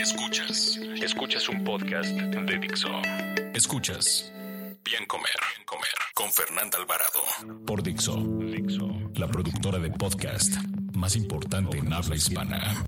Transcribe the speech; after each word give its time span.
Escuchas, 0.00 0.80
escuchas 1.02 1.46
un 1.50 1.62
podcast 1.62 2.08
de 2.08 2.58
Dixo. 2.58 2.88
Escuchas. 3.52 4.32
Bien 4.82 5.04
Comer, 5.06 5.36
Bien 5.54 5.66
Comer. 5.66 5.90
Con 6.14 6.32
Fernanda 6.32 6.78
Alvarado. 6.78 7.20
Por 7.66 7.82
Dixo, 7.82 8.16
Dixo, 8.16 8.88
la 9.16 9.28
productora 9.28 9.78
de 9.78 9.90
podcast 9.90 10.54
más 10.94 11.16
importante 11.16 11.76
en 11.76 11.92
habla 11.92 12.16
hispana. 12.16 12.82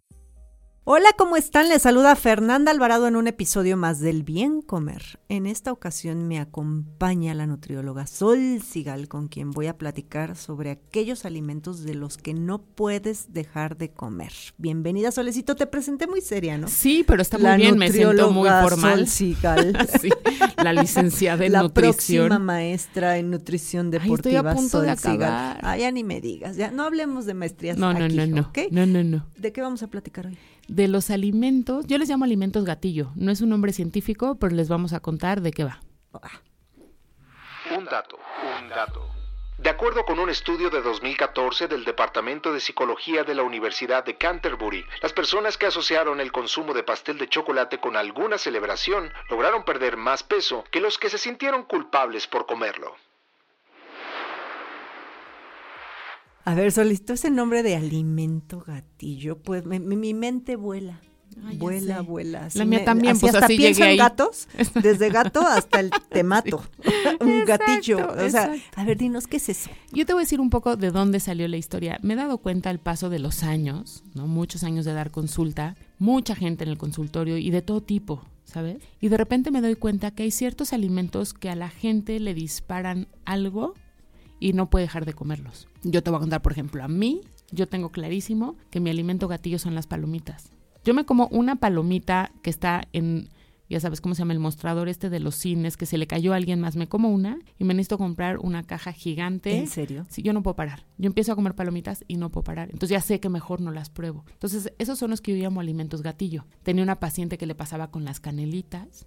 Hola, 0.84 1.06
¿cómo 1.16 1.36
están? 1.36 1.68
Les 1.68 1.82
saluda 1.82 2.16
Fernanda 2.16 2.72
Alvarado 2.72 3.06
en 3.06 3.14
un 3.14 3.28
episodio 3.28 3.77
más 3.77 4.00
del 4.00 4.24
Bien 4.24 4.62
Comer. 4.62 5.20
En 5.28 5.46
esta 5.46 5.70
ocasión 5.70 6.27
me 6.27 6.41
acompaña 6.41 7.34
la 7.34 7.46
nutrióloga 7.46 8.08
Sol 8.08 8.60
Sigal, 8.68 9.06
con 9.06 9.28
quien 9.28 9.52
voy 9.52 9.68
a 9.68 9.78
platicar 9.78 10.34
sobre 10.34 10.72
aquellos 10.72 11.24
alimentos 11.24 11.84
de 11.84 11.95
los 11.95 12.16
que 12.18 12.34
no 12.34 12.62
puedes 12.62 13.32
dejar 13.32 13.77
de 13.77 13.92
comer. 13.92 14.32
Bienvenida, 14.58 15.12
Solecito. 15.12 15.55
Te 15.55 15.68
presenté 15.68 16.08
muy 16.08 16.20
seria, 16.20 16.58
¿no? 16.58 16.66
Sí, 16.66 17.05
pero 17.06 17.22
está 17.22 17.38
muy 17.38 17.56
bien, 17.58 17.78
me 17.78 17.88
siento 17.92 18.33
muy 18.33 18.48
formal. 18.48 19.06
Sol 19.06 19.06
Sigal. 19.06 19.88
sí, 20.00 20.08
la 20.64 20.72
licenciada 20.72 21.44
en 21.47 21.53
la 21.53 21.62
nutrición. 21.62 22.27
próxima 22.27 22.38
maestra 22.44 23.19
en 23.19 23.30
nutrición 23.30 23.86
Ay, 23.86 24.00
deportiva. 24.00 24.16
estoy 24.41 24.50
a 24.50 24.55
punto 24.56 24.69
Sol 24.78 24.86
de 24.86 24.97
Sigal. 24.97 25.22
acabar. 25.22 25.60
Ah, 25.62 25.77
ya 25.78 25.92
ni 25.92 26.03
me 26.03 26.20
digas, 26.20 26.56
ya 26.56 26.72
no 26.72 26.83
hablemos 26.83 27.25
de 27.25 27.34
maestrías 27.34 27.78
No, 27.78 27.92
no, 27.94 28.05
aquí, 28.05 28.16
no, 28.16 28.27
no. 28.27 28.41
¿ok? 28.48 28.58
No, 28.72 28.84
no, 28.84 29.05
no. 29.05 29.27
¿De 29.38 29.53
qué 29.53 29.62
vamos 29.62 29.84
a 29.84 29.86
platicar 29.86 30.27
hoy? 30.27 30.36
De 30.68 30.88
los 30.88 31.10
alimentos, 31.10 31.86
yo 31.86 31.98
les 31.98 32.08
llamo 32.08 32.24
alimentos 32.24 32.64
gatillo. 32.64 33.10
No 33.14 33.30
es 33.30 33.41
un 33.41 33.50
nombre 33.50 33.72
científico, 33.72 34.36
pero 34.36 34.55
les 34.55 34.69
vamos 34.69 34.92
a 34.92 35.00
contar 35.00 35.41
de 35.41 35.52
qué 35.52 35.64
va. 35.64 35.80
Un 37.77 37.84
dato, 37.84 38.19
un 38.60 38.69
dato. 38.69 39.12
De 39.62 39.70
acuerdo 39.70 40.04
con 40.04 40.19
un 40.19 40.28
estudio 40.28 40.70
de 40.70 40.82
2014 40.82 41.69
del 41.69 41.84
Departamento 41.84 42.52
de 42.52 42.58
Psicología 42.58 43.22
de 43.22 43.34
la 43.34 43.44
Universidad 43.44 44.04
de 44.04 44.16
Canterbury, 44.16 44.84
las 45.00 45.12
personas 45.12 45.56
que 45.56 45.66
asociaron 45.66 46.20
el 46.20 46.32
consumo 46.32 46.74
de 46.74 46.82
pastel 46.82 47.16
de 47.16 47.28
chocolate 47.28 47.78
con 47.78 47.97
alguna 47.97 48.38
celebración 48.38 49.12
lograron 49.30 49.64
perder 49.64 49.97
más 49.97 50.24
peso 50.24 50.64
que 50.72 50.80
los 50.80 50.98
que 50.98 51.10
se 51.10 51.19
sintieron 51.19 51.62
culpables 51.62 52.26
por 52.26 52.47
comerlo. 52.47 52.97
A 56.44 56.54
ver, 56.54 56.72
Solito, 56.72 57.12
ese 57.12 57.30
nombre 57.30 57.62
de 57.62 57.76
alimento 57.76 58.60
gatillo, 58.66 59.38
pues 59.38 59.64
me- 59.64 59.78
mi, 59.80 59.96
mi 59.96 60.14
mente 60.14 60.56
vuela. 60.56 61.00
Ay, 61.46 61.54
ya 61.56 61.58
vuela, 61.60 62.00
vuela. 62.02 62.48
La 62.54 62.64
mía 62.66 62.84
también, 62.84 63.18
pues, 63.18 63.34
hasta 63.34 63.46
así 63.46 63.56
pienso 63.56 63.84
en 63.84 63.96
gatos, 63.96 64.48
desde 64.82 65.08
gato 65.08 65.40
hasta 65.40 65.80
el 65.80 65.90
te 66.10 66.22
mato. 66.22 66.62
Un 67.20 67.30
Exacto, 67.30 67.64
gatillo. 67.66 68.06
O 68.12 68.28
sea, 68.28 68.54
exacto. 68.54 68.62
a 68.80 68.84
ver, 68.84 68.98
dinos, 68.98 69.26
¿qué 69.26 69.38
es 69.38 69.48
eso? 69.48 69.70
Yo 69.92 70.04
te 70.04 70.12
voy 70.12 70.20
a 70.20 70.24
decir 70.24 70.40
un 70.40 70.50
poco 70.50 70.76
de 70.76 70.90
dónde 70.90 71.20
salió 71.20 71.48
la 71.48 71.56
historia. 71.56 71.98
Me 72.02 72.12
he 72.14 72.16
dado 72.16 72.38
cuenta 72.38 72.68
al 72.70 72.80
paso 72.80 73.08
de 73.08 73.18
los 73.18 73.42
años, 73.44 74.04
¿no? 74.14 74.26
Muchos 74.26 74.62
años 74.62 74.84
de 74.84 74.92
dar 74.92 75.10
consulta, 75.10 75.74
mucha 75.98 76.34
gente 76.36 76.64
en 76.64 76.70
el 76.70 76.76
consultorio 76.78 77.38
y 77.38 77.50
de 77.50 77.62
todo 77.62 77.82
tipo, 77.82 78.22
¿sabes? 78.44 78.82
Y 79.00 79.08
de 79.08 79.16
repente 79.16 79.50
me 79.50 79.62
doy 79.62 79.76
cuenta 79.76 80.10
que 80.10 80.24
hay 80.24 80.30
ciertos 80.32 80.72
alimentos 80.74 81.32
que 81.32 81.48
a 81.48 81.56
la 81.56 81.70
gente 81.70 82.20
le 82.20 82.34
disparan 82.34 83.08
algo 83.25 83.75
y 84.42 84.54
no 84.54 84.69
puede 84.69 84.86
dejar 84.86 85.06
de 85.06 85.12
comerlos. 85.12 85.69
Yo 85.84 86.03
te 86.03 86.10
voy 86.10 86.16
a 86.16 86.20
contar, 86.20 86.42
por 86.42 86.50
ejemplo, 86.50 86.82
a 86.82 86.88
mí, 86.88 87.20
yo 87.53 87.69
tengo 87.69 87.91
clarísimo 87.91 88.56
que 88.70 88.80
mi 88.80 88.91
alimento 88.91 89.28
gatillo 89.28 89.60
son 89.60 89.76
las 89.76 89.86
palomitas. 89.86 90.50
Yo 90.84 90.94
me 90.94 91.04
como 91.04 91.28
una 91.28 91.56
palomita 91.56 92.32
que 92.42 92.50
está 92.50 92.88
en, 92.92 93.28
ya 93.69 93.78
sabes 93.78 94.00
cómo 94.00 94.16
se 94.16 94.22
llama 94.22 94.32
el 94.32 94.41
mostrador 94.41 94.88
este 94.88 95.10
de 95.10 95.20
los 95.20 95.36
cines, 95.36 95.76
que 95.76 95.86
se 95.86 95.97
le 95.97 96.08
cayó 96.08 96.32
a 96.32 96.36
alguien 96.36 96.60
más, 96.60 96.75
me 96.75 96.88
como 96.88 97.10
una 97.10 97.38
y 97.56 97.62
me 97.62 97.72
necesito 97.72 97.98
comprar 97.98 98.38
una 98.38 98.64
caja 98.64 98.91
gigante. 98.91 99.56
¿En 99.56 99.69
serio? 99.69 100.06
Sí, 100.08 100.22
yo 100.22 100.32
no 100.32 100.42
puedo 100.42 100.56
parar. 100.56 100.86
Yo 100.98 101.06
empiezo 101.06 101.31
a 101.31 101.36
comer 101.36 101.54
palomitas 101.54 102.04
y 102.08 102.16
no 102.16 102.31
puedo 102.31 102.42
parar. 102.42 102.69
Entonces 102.72 102.91
ya 102.91 103.00
sé 103.00 103.20
que 103.20 103.28
mejor 103.28 103.60
no 103.60 103.70
las 103.70 103.91
pruebo. 103.91 104.25
Entonces, 104.32 104.72
esos 104.78 104.98
son 104.98 105.10
los 105.10 105.20
que 105.20 105.36
yo 105.36 105.41
llamo 105.41 105.60
alimentos 105.60 106.02
gatillo. 106.02 106.47
Tenía 106.64 106.82
una 106.82 106.98
paciente 106.98 107.38
que 107.38 107.47
le 107.47 107.54
pasaba 107.54 107.92
con 107.92 108.04
las 108.04 108.19
canelitas, 108.19 109.06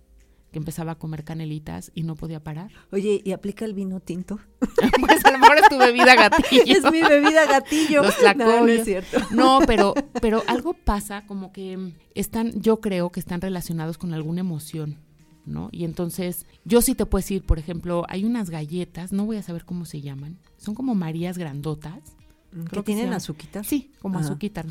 que 0.55 0.59
empezaba 0.59 0.93
a 0.93 0.95
comer 0.95 1.25
canelitas 1.25 1.91
y 1.95 2.03
no 2.03 2.15
podía 2.15 2.41
parar. 2.41 2.71
Oye, 2.93 3.21
¿y 3.25 3.33
aplica 3.33 3.65
el 3.65 3.73
vino 3.73 3.99
tinto? 3.99 4.39
pues 5.01 5.25
a 5.25 5.31
lo 5.31 5.37
mejor 5.37 5.57
es 5.57 5.67
tu 5.67 5.77
bebida 5.77 6.15
gatillo. 6.29 6.63
es 6.65 6.89
mi 6.89 7.01
bebida 7.01 7.45
gatillo. 7.45 8.03
Los 8.03 8.15
no, 8.37 8.61
no 8.61 8.67
es 8.67 8.85
cierto. 8.85 9.17
No, 9.31 9.59
pero, 9.67 9.93
pero 10.21 10.43
algo 10.47 10.73
pasa 10.73 11.25
como 11.27 11.51
que 11.51 11.91
están, 12.13 12.61
yo 12.61 12.79
creo 12.79 13.11
que 13.11 13.19
están 13.19 13.41
relacionados 13.41 13.97
con 13.97 14.13
alguna 14.13 14.39
emoción, 14.39 14.97
¿no? 15.45 15.67
Y 15.73 15.83
entonces, 15.83 16.45
yo 16.63 16.81
sí 16.81 16.95
te 16.95 17.05
puedo 17.05 17.21
decir, 17.21 17.43
por 17.43 17.59
ejemplo, 17.59 18.05
hay 18.07 18.23
unas 18.23 18.49
galletas, 18.49 19.11
no 19.11 19.25
voy 19.25 19.35
a 19.35 19.43
saber 19.43 19.65
cómo 19.65 19.83
se 19.83 19.99
llaman, 19.99 20.39
son 20.55 20.73
como 20.73 20.95
Marías 20.95 21.37
grandotas. 21.37 22.15
¿Que 22.51 22.63
Creo 22.63 22.83
que 22.85 22.93
tienen 22.93 23.11
azuquitas? 23.11 23.67
Sí, 23.67 23.91
como 24.01 24.19
azuquitas, 24.19 24.65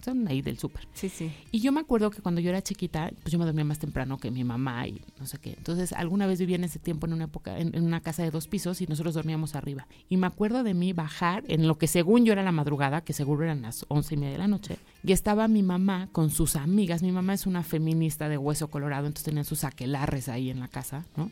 son 0.00 0.26
ahí 0.28 0.42
del 0.42 0.58
súper. 0.58 0.88
Sí, 0.94 1.08
sí. 1.08 1.32
Y 1.50 1.60
yo 1.60 1.72
me 1.72 1.80
acuerdo 1.80 2.10
que 2.10 2.22
cuando 2.22 2.40
yo 2.40 2.50
era 2.50 2.62
chiquita, 2.62 3.10
pues 3.22 3.32
yo 3.32 3.38
me 3.38 3.44
dormía 3.44 3.64
más 3.64 3.78
temprano 3.78 4.18
que 4.18 4.30
mi 4.30 4.42
mamá 4.44 4.86
y 4.86 5.02
no 5.18 5.26
sé 5.26 5.38
qué. 5.38 5.54
Entonces, 5.56 5.92
alguna 5.92 6.26
vez 6.26 6.40
vivía 6.40 6.56
en 6.56 6.64
ese 6.64 6.78
tiempo 6.78 7.06
en 7.06 7.12
una 7.12 7.24
época, 7.24 7.58
en, 7.58 7.74
en 7.74 7.84
una 7.84 8.00
casa 8.00 8.22
de 8.22 8.30
dos 8.30 8.48
pisos 8.48 8.80
y 8.80 8.86
nosotros 8.86 9.14
dormíamos 9.14 9.54
arriba. 9.54 9.86
Y 10.08 10.16
me 10.16 10.26
acuerdo 10.26 10.62
de 10.62 10.74
mí 10.74 10.92
bajar 10.92 11.44
en 11.48 11.68
lo 11.68 11.78
que 11.78 11.86
según 11.86 12.24
yo 12.24 12.32
era 12.32 12.42
la 12.42 12.52
madrugada, 12.52 13.02
que 13.02 13.12
seguro 13.12 13.44
eran 13.44 13.62
las 13.62 13.84
once 13.88 14.14
y 14.14 14.18
media 14.18 14.32
de 14.32 14.38
la 14.38 14.48
noche, 14.48 14.78
y 15.04 15.12
estaba 15.12 15.46
mi 15.48 15.62
mamá 15.62 16.08
con 16.12 16.30
sus 16.30 16.56
amigas. 16.56 17.02
Mi 17.02 17.12
mamá 17.12 17.34
es 17.34 17.46
una 17.46 17.62
feminista 17.62 18.28
de 18.28 18.38
hueso 18.38 18.68
colorado, 18.68 19.06
entonces 19.06 19.24
tenían 19.24 19.44
sus 19.44 19.64
aquelarres 19.64 20.28
ahí 20.28 20.50
en 20.50 20.60
la 20.60 20.68
casa, 20.68 21.04
¿no? 21.16 21.30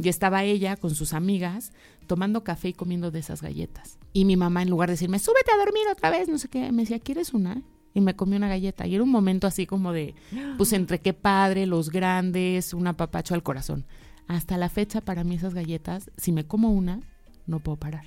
Y 0.00 0.08
estaba 0.08 0.44
ella 0.44 0.76
con 0.76 0.94
sus 0.94 1.12
amigas 1.12 1.72
tomando 2.06 2.42
café 2.44 2.68
y 2.68 2.72
comiendo 2.72 3.10
de 3.10 3.18
esas 3.18 3.42
galletas. 3.42 3.98
Y 4.12 4.24
mi 4.24 4.36
mamá, 4.36 4.62
en 4.62 4.70
lugar 4.70 4.88
de 4.88 4.94
decirme, 4.94 5.18
súbete 5.18 5.52
a 5.52 5.58
dormir 5.58 5.82
otra 5.92 6.10
vez, 6.10 6.28
no 6.28 6.38
sé 6.38 6.48
qué, 6.48 6.72
me 6.72 6.82
decía, 6.82 6.98
¿quieres 6.98 7.34
una? 7.34 7.62
Y 7.98 8.00
me 8.00 8.14
comí 8.14 8.36
una 8.36 8.48
galleta. 8.48 8.86
Y 8.86 8.94
era 8.94 9.02
un 9.02 9.10
momento 9.10 9.46
así 9.46 9.66
como 9.66 9.92
de, 9.92 10.14
pues 10.56 10.72
entre 10.72 11.00
qué 11.00 11.12
padre, 11.12 11.66
los 11.66 11.90
grandes, 11.90 12.72
un 12.72 12.86
apapacho 12.86 13.34
al 13.34 13.42
corazón. 13.42 13.84
Hasta 14.28 14.56
la 14.56 14.68
fecha, 14.68 15.00
para 15.00 15.24
mí 15.24 15.34
esas 15.34 15.54
galletas, 15.54 16.10
si 16.16 16.30
me 16.30 16.46
como 16.46 16.70
una, 16.70 17.00
no 17.46 17.60
puedo 17.60 17.76
parar. 17.76 18.04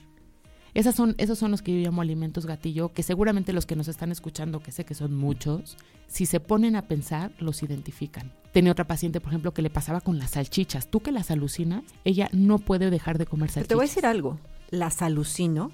Esas 0.73 0.95
son, 0.95 1.15
esos 1.17 1.37
son 1.37 1.51
los 1.51 1.61
que 1.61 1.73
yo 1.73 1.85
llamo 1.85 2.01
alimentos 2.01 2.45
gatillo, 2.45 2.93
que 2.93 3.03
seguramente 3.03 3.51
los 3.51 3.65
que 3.65 3.75
nos 3.75 3.89
están 3.89 4.11
escuchando, 4.11 4.61
que 4.61 4.71
sé 4.71 4.85
que 4.85 4.93
son 4.93 5.13
muchos, 5.13 5.77
si 6.07 6.25
se 6.25 6.39
ponen 6.39 6.77
a 6.77 6.83
pensar, 6.83 7.33
los 7.39 7.61
identifican. 7.63 8.31
Tenía 8.53 8.71
otra 8.71 8.87
paciente, 8.87 9.19
por 9.19 9.31
ejemplo, 9.31 9.53
que 9.53 9.61
le 9.61 9.69
pasaba 9.69 9.99
con 9.99 10.17
las 10.17 10.31
salchichas. 10.31 10.89
Tú 10.89 11.01
que 11.01 11.11
las 11.11 11.29
alucinas, 11.31 11.83
ella 12.05 12.29
no 12.31 12.59
puede 12.59 12.89
dejar 12.89 13.17
de 13.17 13.25
comer 13.25 13.49
Pero 13.49 13.53
salchichas. 13.53 13.67
te 13.67 13.75
voy 13.75 13.83
a 13.83 13.87
decir 13.87 14.05
algo. 14.05 14.39
Las 14.69 15.01
alucino 15.01 15.71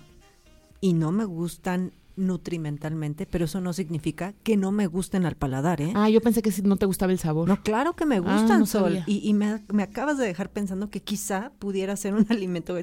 y 0.82 0.94
no 0.94 1.12
me 1.12 1.26
gustan 1.26 1.92
nutrimentalmente, 2.18 3.26
pero 3.26 3.46
eso 3.46 3.62
no 3.62 3.74
significa 3.74 4.34
que 4.44 4.58
no 4.58 4.72
me 4.72 4.88
gusten 4.88 5.26
al 5.26 5.36
paladar, 5.36 5.82
¿eh? 5.82 5.92
Ah, 5.96 6.10
yo 6.10 6.22
pensé 6.22 6.42
que 6.42 6.52
no 6.64 6.76
te 6.78 6.86
gustaba 6.86 7.12
el 7.12 7.20
sabor. 7.20 7.48
No, 7.48 7.62
claro 7.64 7.96
que 7.96 8.06
me 8.06 8.18
Ah, 8.18 8.20
gustan, 8.20 8.60
no 8.60 8.66
Sol. 8.66 9.04
Y, 9.06 9.28
y 9.28 9.34
me, 9.34 9.64
me 9.72 9.84
acabas 9.84 10.18
de 10.18 10.26
dejar 10.26 10.50
pensando 10.52 10.90
que 10.90 11.02
quizá 11.02 11.52
pudiera 11.60 11.96
ser 11.96 12.14
un 12.14 12.26
alimento. 12.30 12.76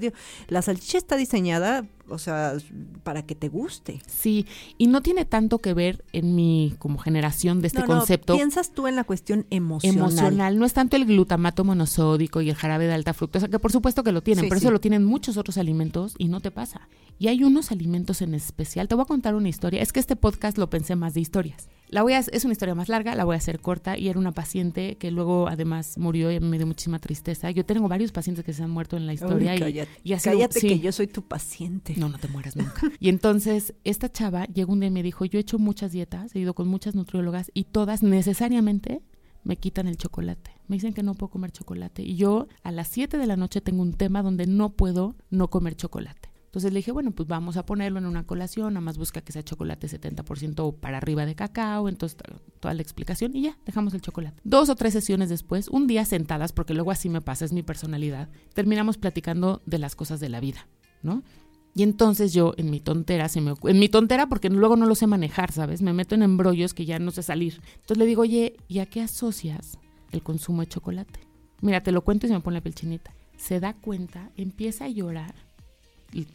La 0.48 0.62
salchicha 0.62 0.98
está 0.98 1.16
diseñada, 1.16 1.86
o 2.08 2.18
sea, 2.18 2.54
para 3.02 3.22
que 3.26 3.34
te 3.34 3.48
guste. 3.48 4.00
Sí, 4.06 4.46
y 4.78 4.86
no 4.86 5.00
tiene 5.02 5.24
tanto 5.24 5.58
que 5.58 5.74
ver 5.74 6.04
en 6.12 6.34
mi 6.34 6.74
como 6.78 6.98
generación 6.98 7.60
de 7.60 7.68
este 7.68 7.80
No, 7.80 7.86
no, 7.86 7.94
concepto 7.98 8.34
piensas 8.34 8.72
tú 8.72 8.86
en 8.86 8.96
la 8.96 9.04
cuestión 9.04 9.46
emocional. 9.50 9.98
emocional. 9.98 10.58
No 10.58 10.66
es 10.66 10.72
tanto 10.72 10.96
el 10.96 11.06
glutamato 11.06 11.64
monosódico 11.64 12.40
y 12.40 12.50
el 12.50 12.56
jarabe 12.56 12.86
de 12.86 12.94
alta 12.94 13.14
fructosa, 13.14 13.48
que 13.48 13.58
por 13.58 13.72
supuesto 13.72 14.02
que 14.02 14.12
lo 14.12 14.22
tienen, 14.22 14.44
Sí, 14.44 14.48
pero 14.48 14.60
sí. 14.60 14.66
eso 14.66 14.70
lo 14.72 14.80
tienen 14.80 15.04
muchos 15.04 15.36
otros 15.36 15.58
alimentos 15.58 16.14
y 16.18 16.28
no 16.28 16.40
te 16.40 16.50
pasa. 16.50 16.88
Y 17.18 17.28
hay 17.28 17.44
unos 17.44 17.70
alimentos 17.70 18.22
en 18.22 18.34
especial. 18.34 18.88
Te 18.88 18.94
voy 18.94 19.02
a 19.02 19.06
contar 19.06 19.34
una 19.34 19.48
historia. 19.48 19.80
Es 19.82 19.92
que 19.92 20.00
este 20.00 20.16
podcast 20.16 20.58
lo 20.58 20.68
pensé 20.68 20.96
más 20.96 21.14
de 21.14 21.20
historias. 21.20 21.68
La 21.88 22.02
voy 22.02 22.14
a, 22.14 22.18
es 22.18 22.44
una 22.44 22.52
historia 22.52 22.74
más 22.74 22.88
larga, 22.88 23.14
la 23.14 23.24
voy 23.24 23.34
a 23.34 23.38
hacer 23.38 23.60
corta. 23.60 23.96
Y 23.96 24.08
era 24.08 24.18
una 24.18 24.32
paciente 24.32 24.96
que 24.96 25.10
luego 25.10 25.46
además 25.48 25.96
murió 25.98 26.32
y 26.32 26.40
me 26.40 26.56
dio 26.56 26.66
muchísima 26.66 26.98
tristeza. 26.98 27.50
Yo 27.50 27.64
tengo 27.64 27.86
varios 27.88 28.10
pacientes 28.10 28.44
que 28.44 28.52
se 28.52 28.62
han 28.62 28.70
muerto 28.70 28.96
en 28.96 29.06
la 29.06 29.12
historia. 29.14 29.52
Uy, 29.52 29.56
y- 29.58 29.60
cállate, 29.60 29.90
y, 30.02 30.08
sido- 30.18 30.32
cállate 30.32 30.60
sí. 30.60 30.68
que 30.68 30.78
yo 30.80 30.92
soy 30.92 31.06
tu 31.06 31.22
paciente. 31.22 31.94
No, 31.96 32.08
no 32.08 32.18
te 32.18 32.28
mueras 32.28 32.56
nunca. 32.56 32.90
Y 32.98 33.08
entonces 33.10 33.74
esta 33.84 34.10
chava 34.10 34.46
llegó 34.46 34.72
un 34.72 34.80
día 34.80 34.88
y 34.88 34.92
me 34.92 35.02
dijo, 35.02 35.24
yo 35.24 35.38
he 35.38 35.42
hecho 35.42 35.58
muchas 35.58 35.92
dietas, 35.92 36.34
he 36.34 36.40
ido 36.40 36.54
con 36.54 36.66
muchas 36.68 36.94
nutriólogas 36.94 37.50
y 37.54 37.64
todas 37.64 38.02
necesariamente 38.02 39.02
me 39.44 39.56
quitan 39.56 39.86
el 39.86 39.96
chocolate. 39.98 40.50
Me 40.68 40.76
dicen 40.76 40.94
que 40.94 41.02
no 41.02 41.14
puedo 41.14 41.30
comer 41.30 41.52
chocolate. 41.52 42.02
Y 42.02 42.16
yo 42.16 42.48
a 42.62 42.72
las 42.72 42.88
7 42.88 43.18
de 43.18 43.26
la 43.26 43.36
noche 43.36 43.60
tengo 43.60 43.82
un 43.82 43.92
tema 43.92 44.22
donde 44.22 44.46
no 44.46 44.70
puedo 44.70 45.14
no 45.30 45.48
comer 45.50 45.76
chocolate. 45.76 46.30
Entonces 46.54 46.72
le 46.72 46.78
dije, 46.78 46.92
bueno, 46.92 47.10
pues 47.10 47.28
vamos 47.28 47.56
a 47.56 47.66
ponerlo 47.66 47.98
en 47.98 48.06
una 48.06 48.28
colación, 48.28 48.74
nada 48.74 48.80
más 48.80 48.96
busca 48.96 49.20
que 49.20 49.32
sea 49.32 49.42
chocolate 49.42 49.88
70% 49.88 50.76
para 50.78 50.98
arriba 50.98 51.26
de 51.26 51.34
cacao, 51.34 51.88
entonces 51.88 52.16
toda 52.60 52.74
la 52.74 52.80
explicación 52.80 53.34
y 53.34 53.42
ya, 53.42 53.58
dejamos 53.66 53.92
el 53.92 54.00
chocolate. 54.00 54.40
Dos 54.44 54.68
o 54.68 54.76
tres 54.76 54.92
sesiones 54.92 55.28
después, 55.28 55.66
un 55.66 55.88
día 55.88 56.04
sentadas, 56.04 56.52
porque 56.52 56.72
luego 56.72 56.92
así 56.92 57.08
me 57.08 57.20
pasa, 57.20 57.44
es 57.44 57.52
mi 57.52 57.64
personalidad, 57.64 58.28
terminamos 58.52 58.98
platicando 58.98 59.62
de 59.66 59.80
las 59.80 59.96
cosas 59.96 60.20
de 60.20 60.28
la 60.28 60.38
vida, 60.38 60.68
¿no? 61.02 61.24
Y 61.74 61.82
entonces 61.82 62.32
yo, 62.32 62.54
en 62.56 62.70
mi 62.70 62.78
tontera, 62.78 63.28
se 63.28 63.40
me, 63.40 63.54
en 63.64 63.78
mi 63.80 63.88
tontera, 63.88 64.28
porque 64.28 64.48
luego 64.48 64.76
no 64.76 64.86
lo 64.86 64.94
sé 64.94 65.08
manejar, 65.08 65.50
¿sabes? 65.50 65.82
Me 65.82 65.92
meto 65.92 66.14
en 66.14 66.22
embrollos 66.22 66.72
que 66.72 66.84
ya 66.84 67.00
no 67.00 67.10
sé 67.10 67.24
salir. 67.24 67.60
Entonces 67.74 67.98
le 67.98 68.06
digo, 68.06 68.22
oye, 68.22 68.54
¿y 68.68 68.78
a 68.78 68.86
qué 68.86 69.00
asocias 69.00 69.80
el 70.12 70.22
consumo 70.22 70.60
de 70.60 70.68
chocolate? 70.68 71.18
Mira, 71.62 71.82
te 71.82 71.90
lo 71.90 72.04
cuento 72.04 72.26
y 72.26 72.28
se 72.28 72.34
me 72.36 72.40
pone 72.42 72.58
la 72.58 72.62
pelchinita. 72.62 73.12
Se 73.36 73.58
da 73.58 73.74
cuenta, 73.74 74.30
empieza 74.36 74.84
a 74.84 74.88
llorar 74.88 75.34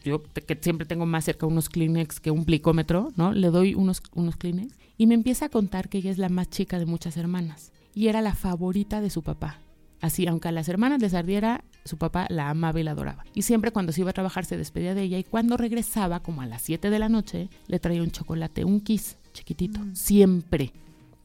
yo 0.04 0.22
que 0.22 0.58
siempre 0.60 0.86
tengo 0.86 1.06
más 1.06 1.24
cerca 1.24 1.46
unos 1.46 1.68
Kleenex 1.68 2.20
que 2.20 2.30
un 2.30 2.44
plicómetro, 2.44 3.12
¿no? 3.16 3.32
Le 3.32 3.48
doy 3.48 3.74
unos, 3.74 4.02
unos 4.14 4.36
Kleenex 4.36 4.74
y 4.96 5.06
me 5.06 5.14
empieza 5.14 5.46
a 5.46 5.48
contar 5.48 5.88
que 5.88 5.98
ella 5.98 6.10
es 6.10 6.18
la 6.18 6.28
más 6.28 6.50
chica 6.50 6.78
de 6.78 6.86
muchas 6.86 7.16
hermanas 7.16 7.72
y 7.94 8.08
era 8.08 8.20
la 8.20 8.34
favorita 8.34 9.00
de 9.00 9.10
su 9.10 9.22
papá. 9.22 9.58
Así, 10.00 10.26
aunque 10.26 10.48
a 10.48 10.52
las 10.52 10.68
hermanas 10.68 11.00
les 11.00 11.12
ardiera, 11.14 11.64
su 11.84 11.98
papá 11.98 12.26
la 12.30 12.48
amaba 12.48 12.80
y 12.80 12.82
la 12.82 12.92
adoraba. 12.92 13.24
Y 13.34 13.42
siempre 13.42 13.70
cuando 13.70 13.92
se 13.92 14.00
iba 14.00 14.10
a 14.10 14.14
trabajar 14.14 14.44
se 14.44 14.56
despedía 14.56 14.94
de 14.94 15.02
ella 15.02 15.18
y 15.18 15.24
cuando 15.24 15.56
regresaba, 15.56 16.20
como 16.20 16.40
a 16.40 16.46
las 16.46 16.62
7 16.62 16.88
de 16.88 16.98
la 16.98 17.08
noche, 17.08 17.48
le 17.66 17.78
traía 17.78 18.02
un 18.02 18.10
chocolate, 18.10 18.64
un 18.64 18.80
kiss 18.80 19.16
chiquitito, 19.32 19.80
mm. 19.80 19.94
siempre. 19.94 20.72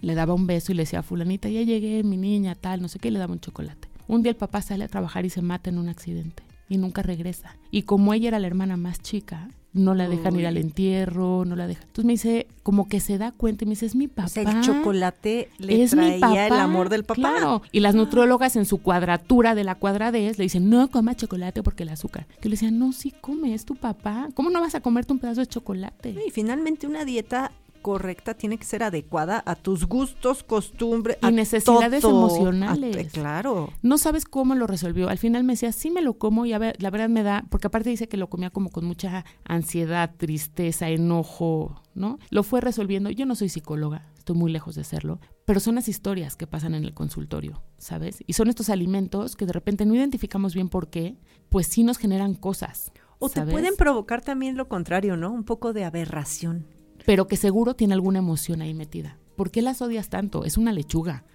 Le 0.01 0.13
daba 0.13 0.33
un 0.33 0.45
beso 0.45 0.71
y 0.71 0.75
le 0.75 0.83
decía 0.83 0.99
a 0.99 1.03
fulanita, 1.03 1.49
ya 1.49 1.61
llegué, 1.61 2.03
mi 2.03 2.17
niña, 2.17 2.53
tal, 2.55 2.81
no 2.81 2.89
sé 2.89 2.99
qué, 2.99 3.07
y 3.07 3.11
le 3.11 3.19
daba 3.19 3.33
un 3.33 3.39
chocolate. 3.39 3.87
Un 4.07 4.21
día 4.21 4.29
el 4.31 4.35
papá 4.35 4.61
sale 4.61 4.83
a 4.83 4.87
trabajar 4.89 5.25
y 5.25 5.29
se 5.29 5.41
mata 5.41 5.69
en 5.69 5.79
un 5.79 5.89
accidente 5.89 6.44
y 6.69 6.77
nunca 6.77 7.01
regresa. 7.01 7.55
Y 7.71 7.83
como 7.83 8.13
ella 8.13 8.29
era 8.29 8.39
la 8.39 8.47
hermana 8.47 8.77
más 8.77 9.01
chica, 9.01 9.49
no 9.75 9.93
la 9.93 10.07
dejan 10.07 10.39
ir 10.39 10.47
al 10.47 10.55
entierro, 10.55 11.43
no 11.43 11.55
la 11.57 11.67
dejan. 11.67 11.83
Entonces 11.83 12.05
me 12.05 12.13
dice, 12.13 12.47
como 12.63 12.87
que 12.87 13.01
se 13.01 13.17
da 13.17 13.33
cuenta 13.33 13.65
y 13.65 13.67
me 13.67 13.71
dice, 13.71 13.85
es 13.85 13.95
mi 13.95 14.07
papá. 14.07 14.31
O 14.37 14.39
el 14.39 14.61
chocolate 14.61 15.49
le 15.57 15.83
es 15.83 15.91
traía 15.91 16.47
el 16.47 16.53
amor 16.53 16.87
del 16.87 17.03
papá. 17.03 17.15
Claro. 17.15 17.61
Y 17.73 17.81
las 17.81 17.93
nutriólogas 17.93 18.55
en 18.55 18.65
su 18.65 18.77
cuadratura 18.77 19.53
de 19.53 19.65
la 19.65 19.75
cuadradez 19.75 20.37
le 20.37 20.43
dicen, 20.43 20.69
no 20.69 20.89
coma 20.89 21.15
chocolate 21.15 21.61
porque 21.61 21.83
el 21.83 21.89
azúcar. 21.89 22.25
Yo 22.41 22.49
le 22.49 22.51
decía, 22.51 22.71
no, 22.71 22.93
sí 22.93 23.13
come, 23.19 23.53
es 23.53 23.65
tu 23.65 23.75
papá. 23.75 24.29
¿Cómo 24.33 24.49
no 24.49 24.61
vas 24.61 24.75
a 24.75 24.81
comerte 24.81 25.11
un 25.11 25.19
pedazo 25.19 25.41
de 25.41 25.47
chocolate? 25.47 26.15
Y 26.25 26.31
finalmente 26.31 26.87
una 26.87 27.03
dieta 27.03 27.51
correcta 27.85 28.33
tiene 28.33 28.57
que 28.57 28.65
ser 28.65 28.81
adecuada 28.81 29.43
a 29.45 29.53
tus 29.53 29.85
gustos, 29.85 30.41
costumbres 30.41 31.19
y 31.21 31.31
necesidades 31.31 32.03
emocionales. 32.03 33.11
claro. 33.13 33.71
No 33.83 33.99
sabes 33.99 34.25
cómo 34.25 34.55
lo 34.55 34.65
resolvió. 34.65 35.07
Al 35.07 35.19
final 35.19 35.43
me 35.43 35.53
decía, 35.53 35.71
sí 35.71 35.91
me 35.91 36.01
lo 36.01 36.15
como 36.15 36.47
y 36.47 36.53
a 36.53 36.57
ver, 36.57 36.81
la 36.81 36.89
verdad 36.89 37.09
me 37.09 37.21
da, 37.21 37.45
porque 37.51 37.67
aparte 37.67 37.91
dice 37.91 38.07
que 38.07 38.17
lo 38.17 38.27
comía 38.27 38.49
como 38.49 38.71
con 38.71 38.85
mucha 38.85 39.23
ansiedad, 39.43 40.15
tristeza, 40.17 40.89
enojo, 40.89 41.79
¿no? 41.93 42.17
Lo 42.31 42.41
fue 42.41 42.59
resolviendo. 42.59 43.11
Yo 43.11 43.27
no 43.27 43.35
soy 43.35 43.49
psicóloga, 43.49 44.07
estoy 44.17 44.35
muy 44.35 44.51
lejos 44.51 44.73
de 44.73 44.83
serlo, 44.83 45.19
pero 45.45 45.59
son 45.59 45.75
las 45.75 45.87
historias 45.87 46.35
que 46.35 46.47
pasan 46.47 46.73
en 46.73 46.85
el 46.85 46.95
consultorio, 46.95 47.61
¿sabes? 47.77 48.23
Y 48.25 48.33
son 48.33 48.47
estos 48.47 48.71
alimentos 48.71 49.35
que 49.35 49.45
de 49.45 49.53
repente 49.53 49.85
no 49.85 49.93
identificamos 49.93 50.55
bien 50.55 50.69
por 50.69 50.89
qué, 50.89 51.19
pues 51.49 51.67
sí 51.67 51.83
nos 51.83 51.99
generan 51.99 52.33
cosas. 52.33 52.91
O 53.19 53.29
te 53.29 53.43
pueden 53.43 53.75
provocar 53.75 54.23
también 54.23 54.57
lo 54.57 54.67
contrario, 54.69 55.17
¿no? 55.17 55.31
Un 55.31 55.43
poco 55.43 55.71
de 55.71 55.83
aberración 55.83 56.65
pero 57.05 57.27
que 57.27 57.37
seguro 57.37 57.75
tiene 57.75 57.93
alguna 57.93 58.19
emoción 58.19 58.61
ahí 58.61 58.73
metida. 58.73 59.17
¿Por 59.35 59.51
qué 59.51 59.61
las 59.61 59.81
odias 59.81 60.09
tanto? 60.09 60.45
Es 60.45 60.57
una 60.57 60.73
lechuga. 60.73 61.25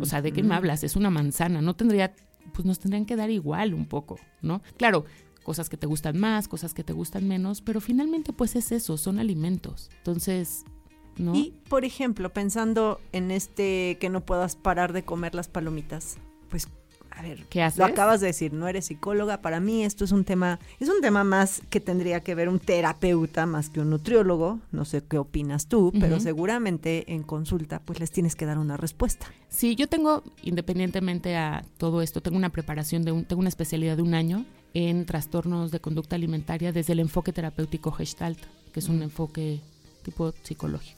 O 0.00 0.06
sea, 0.06 0.22
¿de 0.22 0.32
qué 0.32 0.42
me 0.42 0.54
hablas? 0.54 0.82
Es 0.82 0.96
una 0.96 1.08
manzana. 1.08 1.62
No 1.62 1.76
tendría, 1.76 2.14
pues 2.52 2.66
nos 2.66 2.80
tendrían 2.80 3.06
que 3.06 3.16
dar 3.16 3.30
igual 3.30 3.74
un 3.74 3.86
poco, 3.86 4.18
¿no? 4.42 4.60
Claro, 4.76 5.04
cosas 5.44 5.68
que 5.68 5.76
te 5.76 5.86
gustan 5.86 6.18
más, 6.18 6.48
cosas 6.48 6.74
que 6.74 6.84
te 6.84 6.92
gustan 6.92 7.26
menos, 7.26 7.62
pero 7.62 7.80
finalmente 7.80 8.32
pues 8.32 8.56
es 8.56 8.72
eso, 8.72 8.96
son 8.96 9.18
alimentos. 9.18 9.88
Entonces, 9.98 10.64
¿no? 11.16 11.34
Y, 11.34 11.54
por 11.68 11.84
ejemplo, 11.84 12.32
pensando 12.32 13.00
en 13.12 13.30
este 13.30 13.98
que 14.00 14.10
no 14.10 14.26
puedas 14.26 14.56
parar 14.56 14.92
de 14.92 15.04
comer 15.04 15.34
las 15.34 15.48
palomitas, 15.48 16.18
pues 16.50 16.68
a 17.18 17.22
ver, 17.22 17.46
¿qué 17.50 17.62
haces? 17.62 17.78
Lo 17.78 17.84
acabas 17.84 18.20
de 18.20 18.28
decir, 18.28 18.52
no 18.52 18.68
eres 18.68 18.86
psicóloga. 18.86 19.42
Para 19.42 19.58
mí 19.58 19.84
esto 19.84 20.04
es 20.04 20.12
un 20.12 20.24
tema, 20.24 20.60
es 20.78 20.88
un 20.88 21.00
tema 21.00 21.24
más 21.24 21.62
que 21.68 21.80
tendría 21.80 22.20
que 22.20 22.36
ver 22.36 22.48
un 22.48 22.60
terapeuta 22.60 23.44
más 23.44 23.70
que 23.70 23.80
un 23.80 23.90
nutriólogo. 23.90 24.60
No 24.70 24.84
sé 24.84 25.02
qué 25.02 25.18
opinas 25.18 25.66
tú, 25.66 25.92
pero 25.98 26.20
seguramente 26.20 27.12
en 27.12 27.24
consulta 27.24 27.80
pues 27.80 27.98
les 27.98 28.12
tienes 28.12 28.36
que 28.36 28.46
dar 28.46 28.56
una 28.56 28.76
respuesta. 28.76 29.26
Sí, 29.48 29.74
yo 29.74 29.88
tengo, 29.88 30.22
independientemente 30.42 31.36
a 31.36 31.64
todo 31.76 32.02
esto, 32.02 32.20
tengo 32.20 32.36
una 32.36 32.50
preparación 32.50 33.04
de 33.04 33.10
un, 33.10 33.24
tengo 33.24 33.40
una 33.40 33.48
especialidad 33.48 33.96
de 33.96 34.02
un 34.02 34.14
año 34.14 34.44
en 34.74 35.04
trastornos 35.04 35.72
de 35.72 35.80
conducta 35.80 36.14
alimentaria 36.14 36.70
desde 36.70 36.92
el 36.92 37.00
enfoque 37.00 37.32
terapéutico 37.32 37.90
Gestalt, 37.90 38.38
que 38.72 38.78
es 38.78 38.88
un 38.88 39.02
enfoque 39.02 39.60
tipo 40.04 40.32
psicológico. 40.42 40.97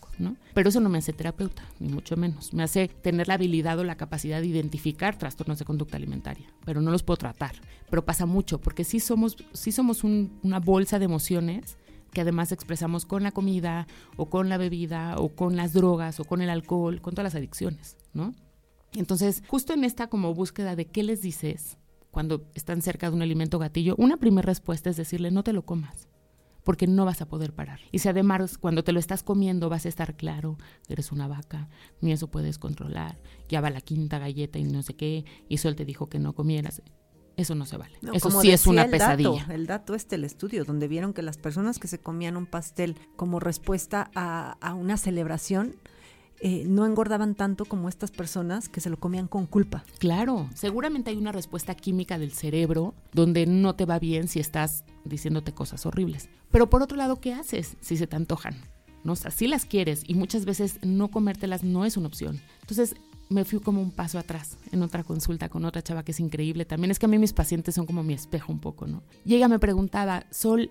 Pero 0.55 0.69
eso 0.69 0.81
no 0.81 0.89
me 0.89 0.99
hace 0.99 1.13
terapeuta, 1.13 1.63
ni 1.79 1.89
mucho 1.89 2.17
menos. 2.17 2.53
Me 2.53 2.63
hace 2.63 2.89
tener 2.89 3.29
la 3.29 3.35
habilidad 3.35 3.79
o 3.79 3.85
la 3.85 3.97
capacidad 3.97 4.41
de 4.41 4.47
identificar 4.47 5.17
trastornos 5.17 5.59
de 5.59 5.65
conducta 5.65 5.97
alimentaria, 5.97 6.47
pero 6.65 6.81
no 6.81 6.91
los 6.91 7.03
puedo 7.03 7.17
tratar. 7.17 7.53
Pero 7.89 8.05
pasa 8.05 8.27
mucho, 8.27 8.61
porque 8.61 8.85
sí 8.85 9.01
somos, 9.01 9.37
sí 9.53 9.73
somos 9.73 10.05
una 10.05 10.61
bolsa 10.61 10.99
de 10.99 11.07
emociones 11.07 11.77
que 12.13 12.21
además 12.21 12.53
expresamos 12.53 13.07
con 13.07 13.23
la 13.23 13.31
comida 13.31 13.87
o 14.17 14.27
con 14.27 14.49
la 14.49 14.59
bebida 14.59 15.17
o 15.19 15.29
con 15.29 15.57
las 15.57 15.73
drogas 15.73 16.19
o 16.21 16.25
con 16.25 16.43
el 16.43 16.51
alcohol, 16.51 17.01
con 17.01 17.15
todas 17.15 17.33
las 17.33 17.35
adicciones, 17.37 17.97
¿no? 18.13 18.35
Entonces, 18.95 19.45
justo 19.47 19.73
en 19.73 19.85
esta 19.85 20.09
como 20.09 20.35
búsqueda 20.35 20.75
de 20.75 20.87
qué 20.87 21.05
les 21.05 21.23
dices 21.23 21.79
cuando 22.11 22.45
están 22.55 22.83
cerca 22.83 23.09
de 23.09 23.15
un 23.15 23.23
alimento 23.23 23.61
gatillo, 23.61 23.95
una 23.97 24.17
primera 24.17 24.47
respuesta 24.47 24.91
es 24.91 24.97
decirle 24.97 25.31
no 25.31 25.45
te 25.45 25.53
lo 25.53 25.63
comas 25.63 26.09
porque 26.71 26.87
no 26.87 27.05
vas 27.05 27.21
a 27.21 27.27
poder 27.27 27.53
parar. 27.53 27.81
Y 27.91 27.99
si 27.99 28.09
además 28.09 28.57
cuando 28.57 28.85
te 28.85 28.93
lo 28.93 29.01
estás 29.01 29.25
comiendo 29.25 29.69
vas 29.69 29.87
a 29.87 29.89
estar 29.89 30.17
claro, 30.17 30.57
eres 30.89 31.11
una 31.11 31.27
vaca, 31.27 31.69
ni 32.01 32.13
eso 32.13 32.29
puedes 32.29 32.59
controlar, 32.59 33.19
ya 33.49 33.61
va 33.61 33.71
la 33.71 33.81
quinta 33.81 34.21
galleta 34.21 34.61
y 34.61 34.63
no 34.63 34.85
sé 34.85 34.95
qué, 34.95 35.25
y 35.49 35.59
Sol 35.59 35.75
te 35.75 35.85
dijo 35.85 36.09
que 36.09 36.21
no 36.21 36.33
comieras. 36.33 36.81
Eso 37.37 37.57
no 37.57 37.67
se 37.67 37.77
vale. 37.77 37.99
eso 38.13 38.31
sí 38.41 38.53
es 38.53 38.69
una 38.69 38.87
pesadilla. 38.87 39.49
el 39.51 39.67
dato 39.67 39.97
este, 39.97 40.15
el 40.15 40.23
estudio, 40.23 40.65
donde 40.65 40.87
vieron 40.87 41.13
que 41.13 41.23
las 41.23 41.39
personas 41.39 41.81
que 41.81 41.89
se 41.89 41.99
comían 41.99 42.37
un 42.37 42.47
pastel 42.47 42.95
como 43.17 43.41
respuesta 43.41 44.09
a, 44.15 44.53
a 44.61 44.75
una 44.75 44.97
celebración, 44.97 45.75
eh, 46.43 46.65
no 46.67 46.87
engordaban 46.87 47.35
tanto 47.35 47.67
como 47.67 47.89
estas 47.89 48.11
personas 48.11 48.69
que 48.69 48.81
se 48.81 48.89
lo 48.89 48.99
comían 48.99 49.29
con 49.29 49.47
culpa. 49.47 49.85
Claro, 49.99 50.49
seguramente 50.55 51.11
hay 51.11 51.19
una 51.19 51.33
respuesta 51.33 51.75
química 51.75 52.19
del 52.19 52.33
cerebro 52.33 52.95
donde 53.13 53.47
no 53.47 53.75
te 53.75 53.85
va 53.85 53.99
bien 53.99 54.27
si 54.27 54.41
estás 54.41 54.85
diciéndote 55.05 55.53
cosas 55.53 55.85
horribles. 55.85 56.29
Pero 56.51 56.71
por 56.71 56.83
otro 56.83 56.97
lado, 56.97 57.21
¿qué 57.21 57.35
haces 57.35 57.77
si 57.81 57.97
se 57.97 58.07
te 58.07 58.17
antojan? 58.17 58.57
¿No? 59.05 59.13
O 59.13 59.17
sea, 59.17 59.31
si 59.31 59.49
las 59.49 59.67
quieres 59.67 60.03
y 60.07 60.15
muchas 60.15 60.45
veces 60.45 60.79
no 60.83 61.09
comértelas 61.09 61.63
no 61.63 61.85
es 61.85 61.97
una 61.97 62.09
opción. 62.09 62.41
Entonces, 62.61 62.95
me 63.29 63.45
fui 63.45 63.61
como 63.61 63.81
un 63.81 63.93
paso 63.93 64.19
atrás 64.19 64.59
en 64.73 64.83
otra 64.83 65.05
consulta 65.05 65.49
con 65.49 65.65
otra 65.65 65.83
chava 65.83 66.03
que 66.03 66.13
es 66.13 66.21
increíble. 66.21 66.65
También 66.65 66.91
es 66.91 66.99
que 66.99 67.07
a 67.07 67.09
mí 67.09 67.19
mis 67.19 67.33
pacientes 67.33 67.75
son 67.75 67.87
como 67.87 68.03
mi 68.03 68.15
espejo 68.15 68.53
un 68.53 68.61
poco, 68.61 68.87
¿no? 68.87 69.03
Y 69.25 69.37
ella 69.37 69.49
me 69.49 69.59
preguntaba, 69.59 70.25
Sol, 70.31 70.71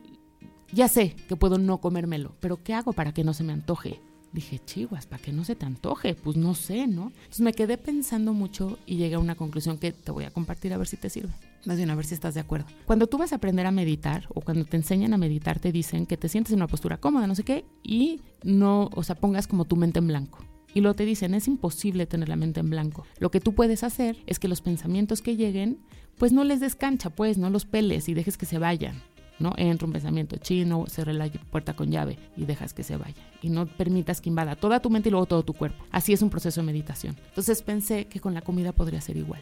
ya 0.74 0.88
sé 0.88 1.16
que 1.28 1.36
puedo 1.36 1.58
no 1.58 1.80
comérmelo, 1.80 2.36
pero 2.40 2.62
¿qué 2.62 2.74
hago 2.74 2.94
para 2.94 3.14
que 3.14 3.24
no 3.24 3.34
se 3.34 3.44
me 3.44 3.54
antoje? 3.54 4.02
Dije, 4.32 4.60
chivas, 4.64 5.08
para 5.08 5.22
que 5.22 5.34
no 5.34 5.44
se 5.44 5.56
te 5.56 5.66
antoje, 5.66 6.14
pues 6.14 6.38
no 6.38 6.54
sé, 6.54 6.86
¿no? 6.86 7.12
Entonces 7.16 7.42
me 7.42 7.54
quedé 7.54 7.78
pensando 7.78 8.34
mucho 8.34 8.78
y 8.86 8.98
llegué 8.98 9.16
a 9.16 9.20
una 9.20 9.36
conclusión 9.36 9.80
que 9.80 9.92
te 9.92 10.12
voy 10.12 10.26
a 10.26 10.32
compartir 10.32 10.72
a 10.72 10.78
ver 10.78 10.88
si 10.88 10.98
te 10.98 11.10
sirve. 11.10 11.34
Más 11.66 11.78
bien 11.78 11.90
a 11.90 11.96
ver 11.96 12.06
si 12.06 12.14
estás 12.14 12.36
de 12.36 12.40
acuerdo. 12.40 12.68
Cuando 12.86 13.08
tú 13.08 13.18
vas 13.18 13.34
a 13.34 13.38
aprender 13.38 13.66
a 13.66 13.72
meditar 13.72 14.28
o 14.30 14.42
cuando 14.42 14.66
te 14.66 14.78
enseñan 14.78 15.14
a 15.14 15.18
meditar, 15.18 15.60
te 15.60 15.72
dicen 15.72 16.06
que 16.06 16.16
te 16.16 16.30
sientes 16.30 16.54
en 16.54 16.60
una 16.60 16.68
postura 16.68 16.98
cómoda, 16.98 17.26
no 17.26 17.36
sé 17.36 17.44
qué, 17.44 17.66
y 17.84 18.22
no, 18.44 18.90
o 18.94 19.04
sea, 19.04 19.16
pongas 19.16 19.48
como 19.48 19.66
tu 19.66 19.76
mente 19.76 20.00
en 20.00 20.08
blanco. 20.08 20.40
Y 20.74 20.82
luego 20.82 20.96
te 20.96 21.06
dicen, 21.06 21.34
es 21.34 21.48
imposible 21.48 22.06
tener 22.06 22.30
la 22.30 22.36
mente 22.36 22.60
en 22.60 22.70
blanco. 22.70 23.06
Lo 23.18 23.32
que 23.32 23.40
tú 23.40 23.56
puedes 23.56 23.84
hacer 23.84 24.18
es 24.28 24.38
que 24.38 24.48
los 24.48 24.62
pensamientos 24.62 25.22
que 25.22 25.36
lleguen, 25.36 25.80
pues 26.18 26.32
no 26.32 26.44
les 26.44 26.60
descancha, 26.60 27.10
pues 27.10 27.38
no 27.40 27.50
los 27.50 27.66
peles 27.66 28.08
y 28.08 28.14
dejes 28.14 28.38
que 28.38 28.46
se 28.46 28.60
vayan. 28.60 29.02
¿No? 29.40 29.54
Entra 29.58 29.86
un 29.86 29.94
pensamiento 29.94 30.38
chino, 30.38 30.86
cierra 30.88 31.14
la 31.14 31.30
puerta 31.30 31.76
con 31.76 31.92
llave 31.92 32.18
y 32.36 32.46
dejas 32.46 32.74
que 32.74 32.84
se 32.84 32.98
vaya. 32.98 33.16
Y 33.42 33.50
no 33.50 33.66
permitas 33.66 34.22
que 34.22 34.30
invada 34.30 34.56
toda 34.56 34.82
tu 34.82 34.90
mente 34.90 35.10
y 35.10 35.12
luego 35.12 35.26
todo 35.26 35.44
tu 35.44 35.54
cuerpo. 35.54 35.84
Así 35.92 36.14
es 36.14 36.22
un 36.22 36.30
proceso 36.30 36.62
de 36.62 36.68
meditación. 36.68 37.18
Entonces 37.30 37.62
pensé 37.62 38.06
que 38.06 38.20
con 38.20 38.34
la 38.34 38.42
comida 38.42 38.72
podría 38.72 39.02
ser 39.02 39.18
igual. 39.18 39.42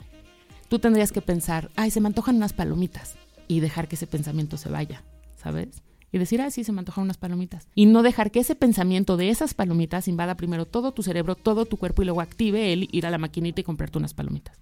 Tú 0.69 0.79
tendrías 0.79 1.11
que 1.11 1.21
pensar, 1.21 1.69
ay, 1.75 1.91
se 1.91 2.01
me 2.01 2.07
antojan 2.07 2.35
unas 2.35 2.53
palomitas 2.53 3.17
y 3.47 3.59
dejar 3.59 3.87
que 3.87 3.95
ese 3.95 4.07
pensamiento 4.07 4.57
se 4.57 4.69
vaya, 4.69 5.03
¿sabes? 5.35 5.81
Y 6.11 6.17
decir, 6.19 6.41
ay, 6.41 6.51
sí, 6.51 6.63
se 6.63 6.71
me 6.71 6.79
antojan 6.79 7.03
unas 7.03 7.17
palomitas. 7.17 7.67
Y 7.75 7.85
no 7.85 8.03
dejar 8.03 8.31
que 8.31 8.39
ese 8.39 8.55
pensamiento 8.55 9.17
de 9.17 9.29
esas 9.29 9.53
palomitas 9.53 10.07
invada 10.07 10.35
primero 10.35 10.65
todo 10.65 10.91
tu 10.93 11.03
cerebro, 11.03 11.35
todo 11.35 11.65
tu 11.65 11.77
cuerpo 11.77 12.01
y 12.01 12.05
luego 12.05 12.21
active 12.21 12.73
el 12.73 12.87
ir 12.91 13.05
a 13.05 13.11
la 13.11 13.17
maquinita 13.17 13.61
y 13.61 13.63
comprarte 13.63 13.97
unas 13.97 14.13
palomitas. 14.13 14.57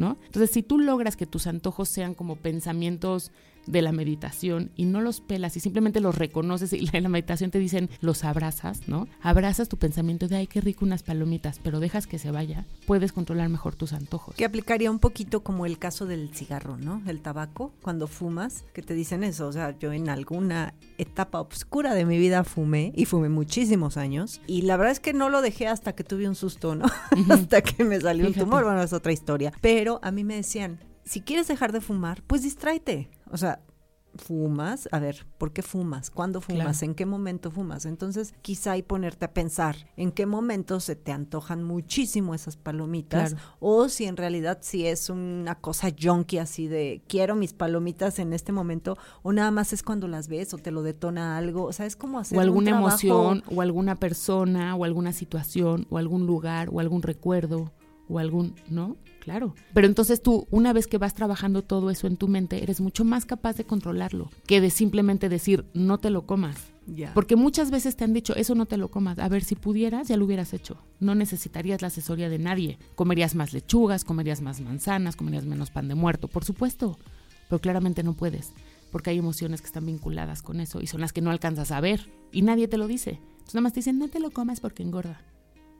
¿no? 0.00 0.16
Entonces, 0.24 0.50
si 0.50 0.62
tú 0.62 0.78
logras 0.78 1.14
que 1.14 1.26
tus 1.26 1.46
antojos 1.46 1.88
sean 1.88 2.14
como 2.14 2.36
pensamientos 2.36 3.32
de 3.66 3.82
la 3.82 3.92
meditación 3.92 4.70
y 4.76 4.84
no 4.84 5.00
los 5.00 5.20
pelas 5.20 5.56
y 5.56 5.60
simplemente 5.60 6.00
los 6.00 6.16
reconoces 6.16 6.72
y 6.72 6.88
en 6.92 7.02
la 7.02 7.08
meditación 7.08 7.50
te 7.50 7.58
dicen 7.58 7.90
los 8.00 8.24
abrazas, 8.24 8.88
¿no? 8.88 9.06
Abrazas 9.22 9.68
tu 9.68 9.76
pensamiento 9.76 10.28
de, 10.28 10.36
ay, 10.36 10.46
qué 10.46 10.60
rico 10.60 10.84
unas 10.84 11.02
palomitas, 11.02 11.60
pero 11.62 11.80
dejas 11.80 12.06
que 12.06 12.18
se 12.18 12.30
vaya, 12.30 12.66
puedes 12.86 13.12
controlar 13.12 13.48
mejor 13.48 13.76
tus 13.76 13.92
antojos. 13.92 14.34
Que 14.34 14.44
aplicaría 14.44 14.90
un 14.90 14.98
poquito 14.98 15.42
como 15.42 15.66
el 15.66 15.78
caso 15.78 16.06
del 16.06 16.30
cigarro, 16.34 16.76
¿no? 16.76 17.02
El 17.06 17.20
tabaco, 17.20 17.72
cuando 17.82 18.06
fumas, 18.06 18.64
que 18.72 18.82
te 18.82 18.94
dicen 18.94 19.24
eso, 19.24 19.46
o 19.48 19.52
sea, 19.52 19.78
yo 19.78 19.92
en 19.92 20.08
alguna 20.08 20.74
etapa 20.98 21.40
oscura 21.40 21.94
de 21.94 22.04
mi 22.04 22.18
vida 22.18 22.44
fumé 22.44 22.92
y 22.94 23.04
fumé 23.04 23.28
muchísimos 23.28 23.96
años 23.96 24.40
y 24.46 24.62
la 24.62 24.76
verdad 24.76 24.92
es 24.92 25.00
que 25.00 25.12
no 25.12 25.30
lo 25.30 25.42
dejé 25.42 25.66
hasta 25.66 25.94
que 25.94 26.04
tuve 26.04 26.28
un 26.28 26.34
susto, 26.34 26.74
¿no? 26.74 26.86
hasta 27.30 27.62
que 27.62 27.84
me 27.84 28.00
salió 28.00 28.26
un 28.26 28.34
tumor, 28.34 28.64
bueno, 28.64 28.82
es 28.82 28.92
otra 28.92 29.12
historia, 29.12 29.52
pero 29.60 30.00
a 30.02 30.10
mí 30.10 30.24
me 30.24 30.36
decían, 30.36 30.78
si 31.04 31.20
quieres 31.20 31.48
dejar 31.48 31.72
de 31.72 31.80
fumar, 31.80 32.22
pues 32.26 32.42
distráete. 32.42 33.10
O 33.30 33.36
sea, 33.36 33.60
fumas, 34.16 34.88
a 34.92 34.98
ver, 34.98 35.26
¿por 35.38 35.52
qué 35.52 35.62
fumas? 35.62 36.10
¿Cuándo 36.10 36.40
fumas? 36.40 36.82
¿En 36.82 36.94
qué 36.94 37.06
momento 37.06 37.50
fumas? 37.50 37.86
Entonces, 37.86 38.34
quizá 38.42 38.72
hay 38.72 38.82
ponerte 38.82 39.24
a 39.24 39.32
pensar 39.32 39.76
en 39.96 40.12
qué 40.12 40.26
momento 40.26 40.80
se 40.80 40.96
te 40.96 41.12
antojan 41.12 41.62
muchísimo 41.62 42.34
esas 42.34 42.56
palomitas 42.56 43.36
o 43.60 43.88
si 43.88 44.04
en 44.04 44.16
realidad 44.16 44.58
si 44.62 44.86
es 44.86 45.10
una 45.10 45.54
cosa 45.54 45.88
junky 45.98 46.38
así 46.38 46.68
de 46.68 47.02
quiero 47.08 47.34
mis 47.34 47.52
palomitas 47.52 48.18
en 48.18 48.32
este 48.32 48.52
momento 48.52 48.98
o 49.22 49.32
nada 49.32 49.50
más 49.50 49.72
es 49.72 49.82
cuando 49.82 50.08
las 50.08 50.28
ves 50.28 50.52
o 50.54 50.58
te 50.58 50.70
lo 50.70 50.82
detona 50.82 51.36
algo, 51.36 51.64
o 51.64 51.72
sea, 51.72 51.86
es 51.86 51.96
como 51.96 52.18
hacer 52.18 52.38
o 52.38 52.40
alguna 52.40 52.70
emoción 52.70 53.42
o 53.54 53.62
alguna 53.62 53.96
persona 53.96 54.74
o 54.74 54.84
alguna 54.84 55.12
situación 55.12 55.86
o 55.90 55.98
algún 55.98 56.26
lugar 56.26 56.68
o 56.72 56.80
algún 56.80 57.02
recuerdo 57.02 57.72
o 58.10 58.18
algún, 58.18 58.54
¿no? 58.68 58.96
Claro. 59.20 59.54
Pero 59.72 59.86
entonces 59.86 60.22
tú, 60.22 60.46
una 60.50 60.72
vez 60.72 60.86
que 60.86 60.98
vas 60.98 61.14
trabajando 61.14 61.62
todo 61.62 61.90
eso 61.90 62.06
en 62.06 62.16
tu 62.16 62.26
mente, 62.26 62.62
eres 62.62 62.80
mucho 62.80 63.04
más 63.04 63.26
capaz 63.26 63.56
de 63.56 63.64
controlarlo 63.64 64.30
que 64.46 64.60
de 64.60 64.70
simplemente 64.70 65.28
decir, 65.28 65.66
no 65.74 65.98
te 65.98 66.10
lo 66.10 66.26
comas. 66.26 66.56
Porque 67.14 67.36
muchas 67.36 67.70
veces 67.70 67.94
te 67.94 68.02
han 68.02 68.12
dicho, 68.12 68.34
eso 68.34 68.56
no 68.56 68.66
te 68.66 68.76
lo 68.76 68.90
comas. 68.90 69.20
A 69.20 69.28
ver, 69.28 69.44
si 69.44 69.54
pudieras, 69.54 70.08
ya 70.08 70.16
lo 70.16 70.24
hubieras 70.24 70.52
hecho. 70.52 70.82
No 70.98 71.14
necesitarías 71.14 71.82
la 71.82 71.88
asesoría 71.88 72.28
de 72.28 72.40
nadie. 72.40 72.78
Comerías 72.96 73.36
más 73.36 73.52
lechugas, 73.52 74.02
comerías 74.02 74.40
más 74.40 74.60
manzanas, 74.60 75.14
comerías 75.14 75.46
menos 75.46 75.70
pan 75.70 75.86
de 75.86 75.94
muerto, 75.94 76.26
por 76.26 76.44
supuesto. 76.44 76.98
Pero 77.48 77.60
claramente 77.60 78.02
no 78.02 78.14
puedes, 78.14 78.52
porque 78.90 79.10
hay 79.10 79.18
emociones 79.18 79.60
que 79.60 79.68
están 79.68 79.86
vinculadas 79.86 80.42
con 80.42 80.58
eso 80.60 80.80
y 80.80 80.88
son 80.88 81.00
las 81.00 81.12
que 81.12 81.20
no 81.20 81.30
alcanzas 81.30 81.70
a 81.70 81.80
ver. 81.80 82.10
Y 82.32 82.42
nadie 82.42 82.66
te 82.66 82.78
lo 82.78 82.88
dice. 82.88 83.20
Entonces 83.30 83.54
nada 83.54 83.62
más 83.62 83.72
te 83.72 83.80
dicen, 83.80 83.98
no 83.98 84.08
te 84.08 84.18
lo 84.18 84.32
comas 84.32 84.58
porque 84.58 84.82
engorda. 84.82 85.20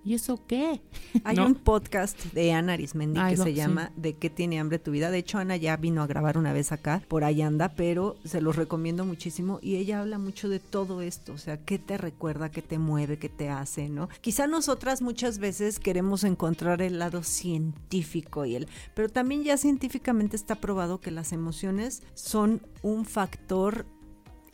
¿Y 0.02 0.14
eso 0.14 0.40
qué? 0.47 0.80
Hay 1.25 1.38
un 1.38 1.54
podcast 1.54 2.19
de 2.33 2.52
Ana 2.52 2.73
Arismendi 2.73 3.21
que 3.28 3.37
se 3.37 3.52
llama 3.52 3.92
¿De 3.97 4.14
qué 4.14 4.30
tiene 4.30 4.59
hambre 4.59 4.78
tu 4.78 4.92
vida? 4.92 5.11
De 5.11 5.19
hecho, 5.19 5.38
Ana 5.38 5.57
ya 5.57 5.76
vino 5.76 6.02
a 6.02 6.07
grabar 6.07 6.38
una 6.38 6.54
vez 6.54 6.73
acá, 6.73 7.02
por 7.07 7.23
ahí 7.23 7.42
anda, 7.42 7.75
pero 7.75 8.16
se 8.25 8.40
los 8.40 8.57
recomiendo 8.57 9.04
muchísimo 9.04 9.59
y 9.61 9.76
ella 9.76 10.00
habla 10.00 10.19
mucho 10.19 10.49
de 10.49 10.59
todo 10.59 11.02
esto, 11.02 11.35
o 11.35 11.38
sea, 11.38 11.59
qué 11.59 11.78
te 11.78 11.99
recuerda, 11.99 12.50
qué 12.50 12.62
te 12.62 12.78
mueve, 12.78 13.19
qué 13.19 13.28
te 13.28 13.50
hace, 13.50 13.90
¿no? 13.90 14.09
Quizá 14.23 14.47
nosotras 14.47 15.02
muchas 15.02 15.38
veces 15.38 15.78
queremos 15.78 16.25
encontrar 16.25 16.80
el 16.80 16.99
lado 16.99 17.23
científico 17.23 18.47
y 18.47 18.57
el, 18.57 18.69
pero 18.95 19.11
también 19.11 19.45
ya 19.45 19.59
científicamente 19.59 20.37
está 20.37 20.54
probado 20.54 21.00
que 21.00 21.11
las 21.11 21.33
emociones 21.33 22.02
son 22.14 22.62
un 22.83 23.04
factor 23.04 23.85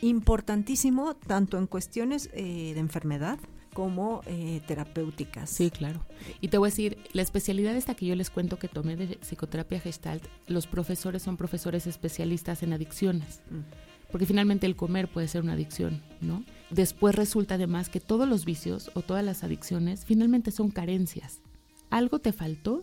importantísimo 0.00 1.14
tanto 1.14 1.56
en 1.56 1.66
cuestiones 1.66 2.30
eh, 2.32 2.72
de 2.74 2.80
enfermedad 2.80 3.38
como 3.76 4.22
eh, 4.24 4.62
terapéuticas. 4.66 5.50
Sí, 5.50 5.70
claro. 5.70 6.00
Y 6.40 6.48
te 6.48 6.56
voy 6.56 6.68
a 6.68 6.70
decir, 6.70 6.96
la 7.12 7.20
especialidad 7.20 7.76
esta 7.76 7.94
que 7.94 8.06
yo 8.06 8.14
les 8.14 8.30
cuento 8.30 8.58
que 8.58 8.68
tomé 8.68 8.96
de 8.96 9.18
psicoterapia 9.18 9.80
gestalt, 9.80 10.24
los 10.46 10.66
profesores 10.66 11.22
son 11.22 11.36
profesores 11.36 11.86
especialistas 11.86 12.62
en 12.62 12.72
adicciones. 12.72 13.42
Mm. 13.50 14.10
Porque 14.10 14.24
finalmente 14.24 14.64
el 14.64 14.76
comer 14.76 15.08
puede 15.08 15.28
ser 15.28 15.42
una 15.42 15.52
adicción, 15.52 16.02
¿no? 16.22 16.42
Después 16.70 17.14
resulta 17.14 17.56
además 17.56 17.90
que 17.90 18.00
todos 18.00 18.26
los 18.26 18.46
vicios 18.46 18.90
o 18.94 19.02
todas 19.02 19.22
las 19.22 19.44
adicciones 19.44 20.06
finalmente 20.06 20.52
son 20.52 20.70
carencias. 20.70 21.42
Algo 21.90 22.18
te 22.18 22.32
faltó 22.32 22.82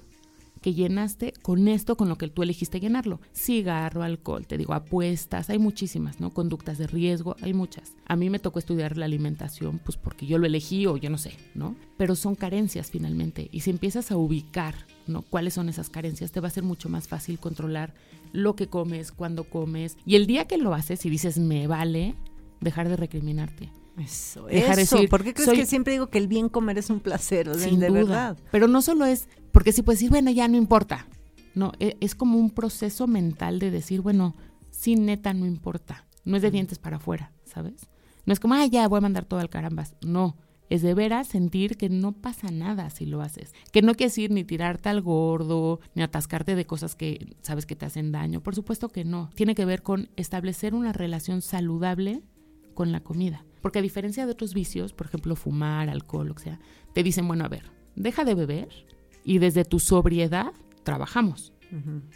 que 0.64 0.74
llenaste 0.74 1.34
con 1.44 1.68
esto, 1.68 1.96
con 1.96 2.10
lo 2.10 2.18
que 2.18 2.30
tú 2.30 2.42
elegiste 2.42 2.80
llenarlo. 2.80 3.20
Cigarro, 3.36 4.02
alcohol, 4.02 4.48
te 4.48 4.58
digo, 4.58 4.74
apuestas, 4.74 5.52
hay 5.52 5.60
muchísimas, 5.60 6.20
¿no? 6.20 6.32
Conductas 6.32 6.80
de 6.80 6.88
riesgo, 6.88 7.36
hay 7.42 7.54
muchas. 7.54 7.96
A 8.08 8.16
mí 8.16 8.32
me 8.32 8.40
tocó 8.40 8.58
estudiar 8.58 8.98
la 8.98 9.06
alimentación, 9.06 9.80
pues 9.84 9.98
porque 9.98 10.26
yo 10.26 10.40
lo 10.40 10.48
elegí 10.48 10.88
o 10.88 10.98
yo 10.98 11.12
no 11.12 11.20
sé, 11.20 11.34
¿no? 11.54 11.76
Pero 11.98 12.16
son 12.16 12.34
carencias 12.34 12.90
finalmente. 12.90 13.50
Y 13.52 13.60
si 13.60 13.70
empiezas 13.70 14.10
a 14.10 14.18
ubicar, 14.18 14.74
¿no? 15.06 15.22
¿Cuáles 15.22 15.54
son 15.54 15.68
esas 15.68 15.90
carencias? 15.90 16.32
Te 16.32 16.40
va 16.40 16.48
a 16.48 16.52
ser 16.52 16.64
mucho 16.64 16.88
más 16.90 17.08
fácil 17.08 17.38
controlar 17.38 17.94
lo 18.32 18.56
que 18.56 18.68
comes, 18.68 19.12
cuándo 19.12 19.44
comes. 19.44 19.98
Y 20.06 20.16
el 20.16 20.26
día 20.26 20.46
que 20.46 20.58
lo 20.58 20.74
haces 20.74 21.06
y 21.06 21.10
dices, 21.10 21.38
me 21.38 21.68
vale, 21.68 22.16
dejar 22.62 22.88
de 22.88 22.96
recriminarte. 22.96 23.70
Eso, 23.98 24.46
dejar 24.46 24.80
eso. 24.80 24.96
Decir, 24.96 25.10
¿Por 25.10 25.24
qué 25.24 25.34
crees 25.34 25.50
que 25.52 25.66
siempre 25.66 25.94
digo 25.94 26.08
que 26.08 26.18
el 26.18 26.28
bien 26.28 26.50
comer 26.50 26.78
es 26.78 26.90
un 26.90 27.00
placer? 27.00 27.50
O 27.50 27.56
de 27.56 27.90
verdad. 27.90 28.38
Pero 28.52 28.68
no 28.68 28.82
solo 28.82 29.06
es 29.06 29.28
porque 29.54 29.72
si 29.72 29.84
puedes 29.84 30.00
decir, 30.00 30.10
bueno, 30.10 30.32
ya 30.32 30.48
no 30.48 30.58
importa. 30.58 31.08
No, 31.54 31.72
e, 31.80 31.96
es 32.02 32.16
como 32.16 32.40
un 32.40 32.50
proceso 32.50 33.06
mental 33.06 33.60
de 33.60 33.70
decir, 33.70 34.02
bueno, 34.02 34.36
sí, 34.72 34.96
neta, 34.96 35.34
no 35.34 35.46
importa. 35.46 36.08
No 36.26 36.36
es 36.36 36.42
de 36.42 36.50
dientes 36.50 36.80
para 36.80 36.98
afuera, 36.98 37.32
¿sabes? 37.46 37.88
No 38.26 38.34
es 38.34 38.40
como, 38.40 38.56
ah, 38.56 38.66
ya 38.66 38.88
voy 38.88 38.98
a 38.98 39.02
mandar 39.02 39.26
todo 39.26 39.40
al 39.40 39.50
carambas. 39.50 39.96
No, 40.04 40.38
es 40.70 40.82
de 40.82 40.96
veras 40.96 41.28
sentir 41.28 41.78
que 41.78 41.90
no 41.90 42.14
pasa 42.14 42.50
nada 42.50 42.90
si 42.90 43.06
lo 43.06 43.22
haces. 43.22 43.54
Que 43.72 43.84
no 43.84 43.94
quiere 43.94 44.10
decir 44.10 44.32
ni 44.32 44.44
tirarte 44.44 44.90
al 44.90 45.02
gordo, 45.02 45.80
ni 45.94 46.02
atascarte 46.02 46.56
de 46.56 46.66
cosas 46.66 46.96
que 46.96 47.36
sabes 47.44 47.68
que 47.68 47.76
te 47.76 47.86
hacen 47.86 48.12
daño. 48.12 48.42
Por 48.42 48.56
supuesto 48.56 48.90
que 48.90 49.06
no. 49.06 49.30
Tiene 49.36 49.54
que 49.54 49.66
ver 49.66 49.84
con 49.84 50.10
establecer 50.16 50.74
una 50.74 50.94
relación 50.94 51.44
saludable 51.44 52.24
con 52.74 52.92
la 52.92 53.02
comida. 53.02 53.46
Porque 53.64 53.80
a 53.80 53.82
diferencia 53.82 54.26
de 54.26 54.32
otros 54.34 54.54
vicios, 54.54 54.92
por 54.92 55.08
ejemplo, 55.08 55.38
fumar, 55.38 55.90
alcohol, 55.90 56.32
o 56.36 56.38
sea, 56.38 56.60
te 56.92 57.02
dicen, 57.02 57.26
bueno, 57.26 57.46
a 57.46 57.48
ver, 57.48 57.64
deja 57.96 58.26
de 58.26 58.36
beber 58.36 58.68
y 59.24 59.38
desde 59.38 59.64
tu 59.64 59.80
sobriedad 59.80 60.52
trabajamos. 60.84 61.54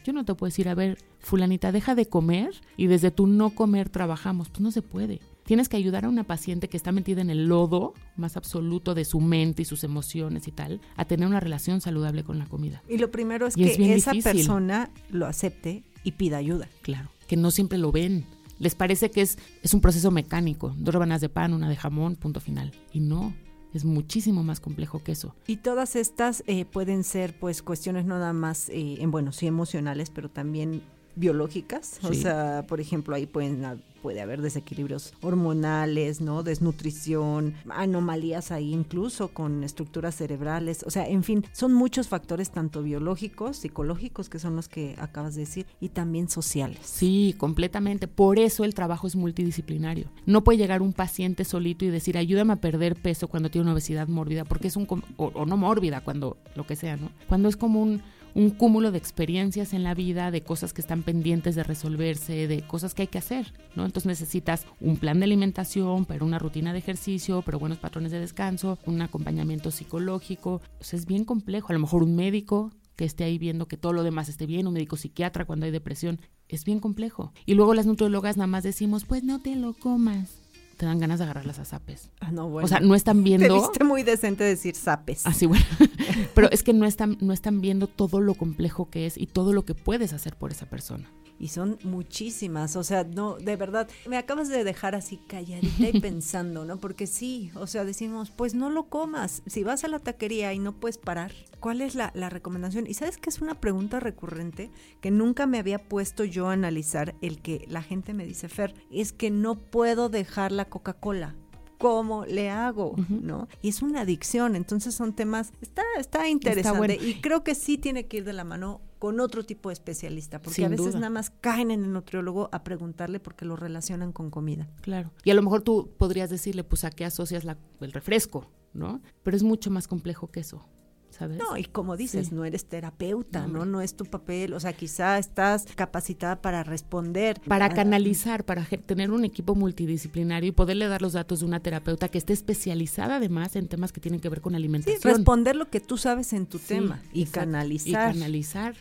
Yo 0.03 0.13
no 0.13 0.23
te 0.23 0.35
puedo 0.35 0.49
decir, 0.49 0.69
a 0.69 0.75
ver, 0.75 0.99
fulanita, 1.17 1.71
deja 1.71 1.95
de 1.95 2.05
comer 2.05 2.51
y 2.75 2.85
desde 2.85 3.09
tu 3.09 3.25
no 3.25 3.49
comer 3.55 3.89
trabajamos. 3.89 4.49
Pues 4.49 4.59
no 4.59 4.69
se 4.69 4.83
puede. 4.83 5.19
Tienes 5.45 5.67
que 5.67 5.77
ayudar 5.77 6.05
a 6.05 6.09
una 6.09 6.25
paciente 6.25 6.67
que 6.67 6.77
está 6.77 6.91
metida 6.91 7.21
en 7.21 7.31
el 7.31 7.47
lodo 7.47 7.95
más 8.17 8.37
absoluto 8.37 8.93
de 8.93 9.03
su 9.03 9.19
mente 9.19 9.63
y 9.63 9.65
sus 9.65 9.83
emociones 9.83 10.47
y 10.47 10.51
tal, 10.51 10.79
a 10.95 11.05
tener 11.05 11.27
una 11.27 11.39
relación 11.39 11.81
saludable 11.81 12.23
con 12.23 12.37
la 12.37 12.45
comida. 12.45 12.83
Y 12.87 12.99
lo 12.99 13.09
primero 13.09 13.47
es 13.47 13.55
que 13.55 13.95
esa 13.95 14.11
persona 14.21 14.91
lo 15.09 15.25
acepte 15.25 15.83
y 16.03 16.11
pida 16.11 16.37
ayuda. 16.37 16.67
Claro, 16.81 17.09
que 17.27 17.35
no 17.35 17.49
siempre 17.49 17.79
lo 17.79 17.91
ven. 17.91 18.25
Les 18.59 18.75
parece 18.75 19.11
que 19.11 19.21
es, 19.21 19.37
es 19.61 19.73
un 19.73 19.81
proceso 19.81 20.11
mecánico, 20.11 20.73
dos 20.77 20.93
rebanas 20.93 21.21
de 21.21 21.29
pan, 21.29 21.53
una 21.53 21.69
de 21.69 21.75
jamón, 21.75 22.15
punto 22.15 22.39
final. 22.39 22.71
Y 22.91 22.99
no, 22.99 23.33
es 23.73 23.85
muchísimo 23.85 24.43
más 24.43 24.59
complejo 24.59 25.03
que 25.03 25.11
eso. 25.11 25.35
Y 25.45 25.57
todas 25.57 25.95
estas 25.95 26.43
eh, 26.47 26.65
pueden 26.65 27.03
ser 27.03 27.37
pues 27.37 27.61
cuestiones 27.61 28.05
no 28.05 28.17
nada 28.17 28.33
más, 28.33 28.69
eh, 28.69 28.97
en, 28.99 29.11
bueno, 29.11 29.31
sí 29.31 29.47
emocionales, 29.47 30.09
pero 30.09 30.29
también 30.29 30.81
biológicas. 31.17 31.99
O 32.03 32.13
sea, 32.13 32.65
por 32.67 32.79
ejemplo, 32.79 33.15
ahí 33.15 33.25
pueden 33.25 33.65
puede 34.01 34.21
haber 34.21 34.41
desequilibrios 34.41 35.13
hormonales, 35.21 36.21
¿no? 36.21 36.43
Desnutrición, 36.43 37.55
anomalías 37.69 38.51
ahí 38.51 38.73
incluso 38.73 39.29
con 39.29 39.63
estructuras 39.63 40.15
cerebrales, 40.15 40.83
o 40.83 40.89
sea, 40.89 41.07
en 41.07 41.23
fin, 41.23 41.43
son 41.51 41.73
muchos 41.73 42.07
factores 42.07 42.51
tanto 42.51 42.83
biológicos, 42.83 43.57
psicológicos, 43.57 44.29
que 44.29 44.39
son 44.39 44.55
los 44.55 44.69
que 44.69 44.95
acabas 44.99 45.35
de 45.35 45.41
decir, 45.41 45.65
y 45.81 45.89
también 45.89 46.29
sociales. 46.29 46.79
Sí, 46.83 47.35
completamente. 47.37 48.07
Por 48.07 48.39
eso 48.39 48.63
el 48.63 48.73
trabajo 48.73 49.07
es 49.07 49.15
multidisciplinario. 49.15 50.07
No 50.25 50.43
puede 50.43 50.59
llegar 50.59 50.81
un 50.81 50.93
paciente 50.93 51.43
solito 51.43 51.83
y 51.83 51.89
decir, 51.89 52.17
ayúdame 52.17 52.53
a 52.53 52.57
perder 52.57 52.95
peso 52.95 53.27
cuando 53.27 53.49
tiene 53.49 53.63
una 53.63 53.73
obesidad 53.73 54.07
mórbida, 54.07 54.45
porque 54.45 54.67
es 54.67 54.77
un, 54.77 54.87
o 55.17 55.45
no 55.45 55.57
mórbida, 55.57 56.01
cuando 56.01 56.37
lo 56.55 56.65
que 56.65 56.75
sea, 56.75 56.97
¿no? 56.97 57.09
Cuando 57.27 57.49
es 57.49 57.57
como 57.57 57.81
un 57.81 58.01
un 58.33 58.49
cúmulo 58.51 58.91
de 58.91 58.97
experiencias 58.97 59.73
en 59.73 59.83
la 59.83 59.93
vida, 59.93 60.31
de 60.31 60.41
cosas 60.41 60.73
que 60.73 60.81
están 60.81 61.03
pendientes 61.03 61.55
de 61.55 61.63
resolverse, 61.63 62.47
de 62.47 62.61
cosas 62.61 62.93
que 62.93 63.03
hay 63.03 63.07
que 63.07 63.17
hacer, 63.17 63.53
¿no? 63.75 63.85
Entonces 63.85 64.07
necesitas 64.07 64.65
un 64.79 64.97
plan 64.97 65.19
de 65.19 65.25
alimentación, 65.25 66.05
pero 66.05 66.25
una 66.25 66.39
rutina 66.39 66.73
de 66.73 66.79
ejercicio, 66.79 67.41
pero 67.41 67.59
buenos 67.59 67.77
patrones 67.77 68.11
de 68.11 68.19
descanso, 68.19 68.77
un 68.85 69.01
acompañamiento 69.01 69.71
psicológico. 69.71 70.61
Sea, 70.79 70.99
es 70.99 71.05
bien 71.05 71.25
complejo. 71.25 71.69
A 71.69 71.73
lo 71.73 71.79
mejor 71.79 72.03
un 72.03 72.15
médico 72.15 72.71
que 72.95 73.05
esté 73.05 73.23
ahí 73.23 73.37
viendo 73.37 73.67
que 73.67 73.77
todo 73.77 73.93
lo 73.93 74.03
demás 74.03 74.27
esté 74.27 74.45
bien, 74.45 74.67
un 74.67 74.73
médico 74.73 74.97
psiquiatra 74.97 75.45
cuando 75.45 75.65
hay 75.65 75.71
depresión. 75.71 76.19
Es 76.49 76.65
bien 76.65 76.79
complejo. 76.79 77.31
Y 77.45 77.53
luego 77.53 77.73
las 77.73 77.85
nutriólogas 77.85 78.37
nada 78.37 78.47
más 78.47 78.63
decimos, 78.63 79.05
pues 79.05 79.23
no 79.23 79.39
te 79.39 79.55
lo 79.55 79.73
comas 79.73 80.46
te 80.77 80.85
dan 80.85 80.99
ganas 80.99 81.17
de 81.19 81.25
agarrarlas 81.25 81.59
a 81.59 81.65
zapes. 81.65 82.11
Ah, 82.19 82.31
no, 82.31 82.47
bueno. 82.49 82.65
O 82.65 82.69
sea, 82.69 82.79
no 82.79 82.95
están 82.95 83.23
viendo. 83.23 83.47
Te 83.47 83.53
viste 83.53 83.83
muy 83.83 84.03
decente 84.03 84.43
decir 84.43 84.75
zapes. 84.75 85.25
Así, 85.25 85.45
ah, 85.45 85.49
bueno. 85.49 85.65
Pero 86.35 86.49
es 86.51 86.63
que 86.63 86.73
no 86.73 86.85
están, 86.85 87.17
no 87.19 87.33
están 87.33 87.61
viendo 87.61 87.87
todo 87.87 88.21
lo 88.21 88.35
complejo 88.35 88.89
que 88.89 89.07
es 89.07 89.17
y 89.17 89.25
todo 89.25 89.53
lo 89.53 89.65
que 89.65 89.73
puedes 89.73 90.13
hacer 90.13 90.35
por 90.35 90.51
esa 90.51 90.67
persona. 90.67 91.09
Y 91.39 91.49
son 91.49 91.77
muchísimas, 91.83 92.75
o 92.75 92.83
sea, 92.83 93.03
no, 93.03 93.37
de 93.37 93.55
verdad, 93.55 93.87
me 94.07 94.17
acabas 94.17 94.49
de 94.49 94.63
dejar 94.63 94.95
así 94.95 95.17
calladita 95.27 95.89
y 95.89 95.99
pensando, 96.01 96.65
¿no? 96.65 96.77
Porque 96.77 97.07
sí, 97.07 97.51
o 97.55 97.67
sea, 97.67 97.85
decimos, 97.85 98.31
pues 98.31 98.55
no 98.55 98.69
lo 98.69 98.89
comas. 98.89 99.43
Si 99.45 99.63
vas 99.63 99.83
a 99.83 99.87
la 99.87 99.99
taquería 99.99 100.53
y 100.53 100.59
no 100.59 100.73
puedes 100.73 100.97
parar, 100.97 101.31
¿cuál 101.59 101.81
es 101.81 101.95
la, 101.95 102.11
la 102.15 102.29
recomendación? 102.29 102.87
Y 102.87 102.93
sabes 102.93 103.17
que 103.17 103.29
es 103.29 103.41
una 103.41 103.59
pregunta 103.59 103.99
recurrente 103.99 104.71
que 105.01 105.11
nunca 105.11 105.45
me 105.45 105.59
había 105.59 105.79
puesto 105.79 106.23
yo 106.23 106.47
a 106.49 106.53
analizar 106.53 107.15
el 107.21 107.41
que 107.41 107.65
la 107.67 107.83
gente 107.83 108.13
me 108.13 108.25
dice, 108.25 108.49
Fer, 108.49 108.73
es 108.91 109.13
que 109.13 109.29
no 109.29 109.55
puedo 109.55 110.09
dejar 110.09 110.51
la 110.51 110.65
Coca-Cola. 110.65 111.35
¿Cómo 111.77 112.25
le 112.25 112.49
hago? 112.49 112.95
¿No? 113.07 113.47
Y 113.61 113.69
es 113.69 113.83
una 113.83 114.01
adicción, 114.01 114.55
entonces 114.55 114.95
son 114.95 115.13
temas, 115.13 115.51
está, 115.61 115.83
está 115.99 116.27
interesante 116.27 116.77
bueno. 116.77 116.93
y 116.95 117.21
creo 117.21 117.43
que 117.43 117.53
sí 117.53 117.77
tiene 117.77 118.07
que 118.07 118.17
ir 118.17 118.23
de 118.23 118.33
la 118.33 118.43
mano 118.43 118.81
con 118.99 119.19
otro 119.19 119.43
tipo 119.43 119.69
de 119.69 119.73
especialista, 119.73 120.41
porque 120.41 120.55
Sin 120.55 120.65
a 120.65 120.69
veces 120.69 120.87
duda. 120.87 120.99
nada 120.99 121.09
más 121.09 121.29
caen 121.29 121.71
en 121.71 121.83
el 121.83 121.93
nutriólogo 121.93 122.49
a 122.51 122.63
preguntarle 122.63 123.19
porque 123.19 123.45
lo 123.45 123.55
relacionan 123.55 124.11
con 124.11 124.29
comida. 124.29 124.67
Claro. 124.81 125.11
Y 125.23 125.31
a 125.31 125.35
lo 125.35 125.41
mejor 125.43 125.61
tú 125.61 125.89
podrías 125.97 126.29
decirle, 126.29 126.63
pues, 126.63 126.83
¿a 126.83 126.89
qué 126.91 127.05
asocias 127.05 127.43
la- 127.43 127.57
el 127.81 127.91
refresco? 127.91 128.49
¿No? 128.73 129.01
Pero 129.23 129.35
es 129.37 129.43
mucho 129.43 129.71
más 129.71 129.87
complejo 129.87 130.29
que 130.29 130.41
eso, 130.41 130.63
¿sabes? 131.09 131.37
No, 131.39 131.57
y 131.57 131.63
como 131.63 131.97
dices, 131.97 132.27
Sí. 132.27 132.35
no 132.35 132.45
eres 132.45 132.65
terapeuta, 132.65 133.47
No, 133.47 133.65
¿no? 133.65 133.81
es 133.81 133.95
tu 133.95 134.05
papel, 134.05 134.53
o 134.53 134.59
sea, 134.59 134.73
quizá 134.73 135.17
estás 135.17 135.65
capacitada 135.75 136.41
para 136.43 136.63
responder. 136.63 137.41
Para 137.47 137.65
a- 137.65 137.69
canalizar, 137.73 138.43
para 138.45 138.65
tener 138.65 139.09
un 139.09 139.25
equipo 139.25 139.55
multidisciplinario 139.55 140.49
y 140.49 140.51
poderle 140.51 140.87
dar 140.87 141.01
los 141.01 141.13
datos 141.13 141.39
de 141.39 141.45
una 141.47 141.59
terapeuta 141.59 142.09
que 142.09 142.19
esté 142.19 142.33
especializada 142.33 143.15
además 143.15 143.55
en 143.55 143.67
temas 143.67 143.91
que 143.91 143.99
tienen 144.01 144.19
que 144.19 144.29
ver 144.29 144.41
con 144.41 144.51
Sí, 144.53 144.57
alimentación. 144.57 145.15
responder 145.15 145.55
lo 145.55 145.69
que 145.71 145.79
tú 145.79 145.97
sabes 145.97 146.33
en 146.33 146.45
tu 146.45 146.59
Sí, 146.59 146.65
tema 146.67 147.01
y 147.13 147.21
exacto. 147.23 147.39
canalizar. 147.51 148.09
Y 148.15 148.19
canalizar. 148.19 148.75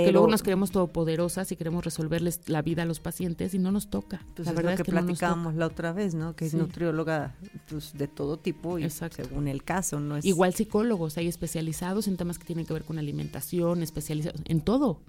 Pero 0.00 0.12
luego 0.12 0.28
nos 0.28 0.42
creemos 0.42 0.70
todopoderosas 0.70 1.50
y 1.52 1.56
queremos 1.56 1.84
resolverles 1.84 2.48
la 2.48 2.62
vida 2.62 2.82
a 2.82 2.86
los 2.86 3.00
pacientes 3.00 3.54
y 3.54 3.58
no 3.58 3.70
nos 3.72 3.88
toca. 3.90 4.20
pues 4.34 4.46
la 4.46 4.52
es 4.52 4.56
verdad 4.56 4.72
es 4.74 4.78
que, 4.78 4.84
que 4.84 4.90
platicábamos 4.92 5.54
la 5.54 5.66
otra 5.66 5.92
vez, 5.92 6.14
¿no? 6.14 6.34
Que 6.36 6.46
es 6.46 6.50
Sí. 6.52 6.56
nutrióloga 6.56 7.34
pues, 7.68 7.92
de 7.96 8.08
todo 8.08 8.38
tipo 8.38 8.78
y 8.78 8.84
Exacto. 8.84 9.22
según 9.24 9.48
el 9.48 9.62
caso, 9.64 10.00
¿no? 10.00 10.16
Es, 10.16 10.24
Igual 10.24 10.54
psicólogos, 10.54 11.16
hay 11.18 11.28
especializados 11.28 12.08
en 12.08 12.16
temas 12.16 12.38
que 12.38 12.44
tienen 12.44 12.66
que 12.66 12.72
ver 12.72 12.84
con 12.84 12.98
alimentación, 12.98 13.82
especializados 13.82 14.40
en 14.46 14.60
todo, 14.60 15.00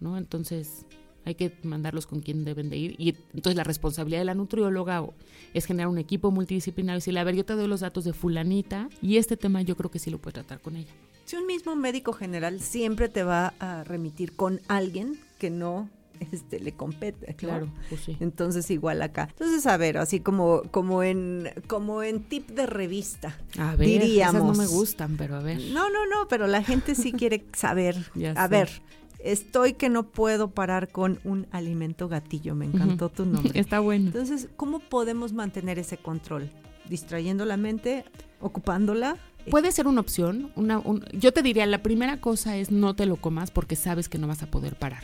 ¿no? 0.00 0.16
Entonces 0.18 0.84
hay 1.24 1.34
que 1.34 1.52
mandarlos 1.62 2.06
con 2.06 2.20
quien 2.20 2.44
deben 2.44 2.70
de 2.70 2.78
ir. 2.78 2.94
Y 2.98 3.10
entonces 3.34 3.54
la 3.56 3.64
responsabilidad 3.64 4.20
de 4.20 4.24
la 4.24 4.34
nutrióloga 4.34 5.04
es 5.52 5.66
generar 5.66 5.88
un 5.88 5.98
equipo 5.98 6.30
multidisciplinario 6.30 6.96
y 6.96 7.00
decirle, 7.00 7.20
a 7.20 7.24
ver, 7.24 7.34
yo 7.34 7.44
te 7.44 7.52
doy 7.54 7.66
los 7.66 7.80
datos 7.80 8.04
de 8.04 8.14
fulanita 8.14 8.88
y 9.02 9.16
este 9.18 9.36
tema 9.36 9.60
yo 9.62 9.76
creo 9.76 9.90
que 9.90 9.98
sí 9.98 10.10
lo 10.10 10.18
puedes 10.18 10.34
tratar 10.34 10.60
con 10.60 10.76
ella. 10.76 10.92
Si 11.28 11.36
un 11.36 11.46
mismo 11.46 11.76
médico 11.76 12.14
general 12.14 12.58
siempre 12.58 13.10
te 13.10 13.22
va 13.22 13.52
a 13.60 13.84
remitir 13.84 14.34
con 14.34 14.62
alguien 14.66 15.20
que 15.38 15.50
no 15.50 15.90
este, 16.32 16.58
le 16.58 16.72
compete, 16.72 17.32
¿no? 17.32 17.36
Claro, 17.36 17.68
pues 17.90 18.00
sí. 18.00 18.16
Entonces 18.18 18.70
igual 18.70 19.02
acá. 19.02 19.28
Entonces, 19.32 19.66
a 19.66 19.76
ver, 19.76 19.98
así 19.98 20.20
como, 20.20 20.62
como 20.70 21.02
en, 21.02 21.50
como 21.66 22.02
en 22.02 22.22
tip 22.22 22.48
de 22.48 22.64
revista. 22.64 23.36
A 23.58 23.76
ver, 23.76 23.88
diríamos. 23.88 24.36
esas 24.36 24.46
no 24.46 24.54
me 24.54 24.66
gustan, 24.68 25.18
pero 25.18 25.36
a 25.36 25.40
ver. 25.40 25.60
No, 25.70 25.90
no, 25.90 26.06
no, 26.06 26.28
pero 26.28 26.46
la 26.46 26.62
gente 26.62 26.94
sí 26.94 27.12
quiere 27.12 27.44
saber. 27.52 27.96
Ya 28.14 28.30
a 28.30 28.44
sé. 28.44 28.48
ver, 28.48 28.70
estoy 29.18 29.74
que 29.74 29.90
no 29.90 30.04
puedo 30.04 30.52
parar 30.52 30.88
con 30.88 31.20
un 31.24 31.46
alimento 31.50 32.08
gatillo. 32.08 32.54
Me 32.54 32.64
encantó 32.64 33.10
tu 33.10 33.26
nombre. 33.26 33.52
Está 33.60 33.80
bueno. 33.80 34.06
Entonces, 34.06 34.48
¿cómo 34.56 34.78
podemos 34.78 35.34
mantener 35.34 35.78
ese 35.78 35.98
control? 35.98 36.48
Distrayendo 36.88 37.44
la 37.44 37.58
mente, 37.58 38.06
ocupándola. 38.40 39.18
Puede 39.50 39.72
ser 39.72 39.86
una 39.86 40.00
opción. 40.00 40.52
Una, 40.56 40.78
un- 40.78 41.04
yo 41.12 41.32
te 41.32 41.42
diría, 41.42 41.66
la 41.66 41.82
primera 41.82 42.20
cosa 42.20 42.56
es 42.56 42.70
no 42.70 42.94
te 42.94 43.06
lo 43.06 43.16
comas 43.16 43.50
porque 43.50 43.76
sabes 43.76 44.08
que 44.08 44.18
no 44.18 44.26
vas 44.26 44.42
a 44.42 44.50
poder 44.50 44.76
parar. 44.76 45.02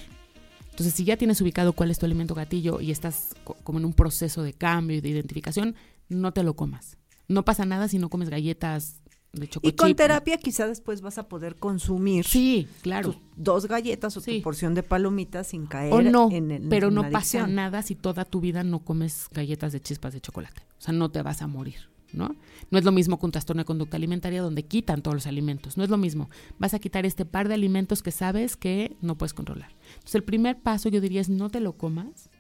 Entonces, 0.71 0.93
si 0.95 1.05
ya 1.05 1.17
tienes 1.17 1.41
ubicado 1.41 1.73
cuál 1.73 1.91
es 1.91 1.99
tu 1.99 2.07
alimento 2.07 2.35
gatillo 2.35 2.81
y 2.81 2.91
estás 2.91 3.35
co- 3.45 3.57
como 3.63 3.79
en 3.79 3.85
un 3.85 3.93
proceso 3.93 4.43
de 4.43 4.53
cambio 4.53 4.97
y 4.97 5.01
de 5.01 5.09
identificación, 5.09 5.77
no 6.09 6.33
te 6.33 6.43
lo 6.43 6.55
comas. 6.55 6.97
No 7.29 7.45
pasa 7.45 7.65
nada 7.65 7.87
si 7.89 7.99
no 7.99 8.09
comes 8.11 8.29
galletas 8.29 8.97
de 9.33 9.47
Y 9.47 9.49
chocolate. 9.49 9.77
con 9.77 9.95
terapia 9.97 10.37
quizá 10.39 10.67
después 10.67 11.01
vas 11.01 11.19
a 11.19 11.29
poder 11.29 11.57
consumir 11.57 12.25
Sí, 12.25 12.69
claro. 12.83 13.13
tus 13.13 13.21
dos 13.37 13.67
galletas 13.67 14.17
o 14.17 14.21
Sí. 14.21 14.37
tu 14.39 14.43
porción 14.43 14.75
de 14.75 14.83
palomitas 14.85 15.49
sin 15.49 15.67
caer 15.67 15.93
O 15.93 16.03
no, 16.03 16.29
en 16.31 16.51
el 16.53 16.69
pero 16.69 16.89
en 16.89 16.95
no 16.95 17.11
pasa 17.11 17.47
nada 17.47 17.83
si 17.83 17.95
toda 17.97 18.25
tu 18.25 18.41
vida 18.41 18.63
no 18.63 18.81
comes 18.81 19.27
galletas 19.33 19.73
de 19.73 19.81
chispas 19.81 20.13
de 20.13 20.21
chocolate. 20.21 20.63
O 20.79 20.83
sea, 20.83 20.93
no 20.95 21.11
te 21.11 21.23
vas 21.23 21.41
a 21.43 21.47
morir, 21.47 21.89
¿no? 22.15 22.37
No 22.71 22.79
es 22.79 22.85
lo 22.85 22.93
mismo 22.93 23.19
que 23.19 23.27
un 23.27 23.33
trastorno 23.33 23.61
de 23.61 23.67
conducta 23.67 23.97
alimentaria 23.97 24.43
donde 24.43 24.65
quitan 24.65 25.03
todos 25.03 25.15
los 25.15 25.27
alimentos. 25.27 25.77
No 25.77 25.85
es 25.85 25.91
lo 25.91 25.97
mismo. 25.97 26.31
Vas 26.59 26.75
a 26.75 26.79
quitar 26.79 27.07
este 27.07 27.25
par 27.25 27.49
de 27.49 27.55
alimentos 27.55 28.03
que 28.03 28.11
sabes 28.11 28.57
que 28.57 28.97
no 29.01 29.17
puedes 29.17 29.35
controlar. 29.35 29.75
Entonces, 29.95 30.15
el 30.17 30.25
primer 30.25 30.61
paso 30.61 30.89
yo 30.89 31.01
diría 31.01 31.21
es 31.21 31.29
no 31.29 31.51
te 31.51 31.61
lo 31.61 31.75
comas 31.75 32.31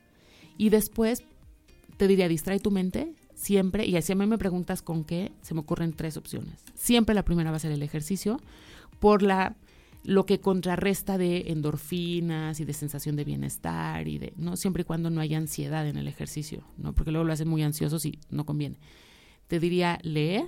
y 0.57 0.71
después 0.71 1.23
te 1.97 2.09
diría 2.09 2.28
distrae 2.28 2.59
tu 2.59 2.71
mente 2.71 3.14
siempre 3.35 3.87
y 3.87 3.97
así 3.97 4.12
a 4.12 4.16
mí 4.16 4.26
me 4.26 4.38
preguntas 4.38 4.83
con 4.83 5.04
qué 5.04 5.33
se 5.43 5.54
me 5.54 5.61
ocurren 5.61 5.93
tres 5.93 6.16
opciones. 6.16 6.62
Siempre 6.75 7.14
la 7.14 7.25
primera 7.25 7.50
va 7.50 7.57
a 7.57 7.61
ser 7.61 7.73
el 7.73 7.83
ejercicio 7.83 8.40
por 9.00 9.23
la 9.23 9.57
lo 10.04 10.26
que 10.26 10.38
contrarresta 10.38 11.16
de 11.16 11.44
endorfinas 11.46 12.61
y 12.61 12.66
de 12.66 12.75
sensación 12.75 13.16
de 13.16 13.25
bienestar 13.25 14.07
y 14.07 14.18
de 14.18 14.35
no 14.37 14.57
siempre 14.57 14.83
y 14.83 14.85
cuando 14.85 15.09
no 15.09 15.20
haya 15.20 15.38
ansiedad 15.38 15.88
en 15.88 15.96
el 15.96 16.09
ejercicio, 16.09 16.62
¿no? 16.77 16.92
Porque 16.92 17.11
luego 17.11 17.25
lo 17.25 17.33
hacen 17.33 17.48
muy 17.48 17.62
ansiosos 17.62 18.05
y 18.05 18.18
no 18.31 18.44
conviene. 18.44 18.77
Te 19.48 19.61
diría 19.61 19.98
leer, 20.02 20.46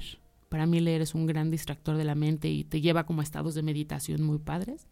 para 0.48 0.66
mí 0.66 0.80
leer 0.80 1.02
es 1.02 1.14
un 1.14 1.26
gran 1.26 1.50
distractor 1.50 1.96
de 1.96 2.04
la 2.04 2.14
mente 2.14 2.48
y 2.48 2.64
te 2.64 2.80
lleva 2.80 3.04
como 3.04 3.20
a 3.20 3.24
estados 3.24 3.54
de 3.54 3.62
meditación 3.62 4.22
muy 4.22 4.38
padres. 4.38 4.86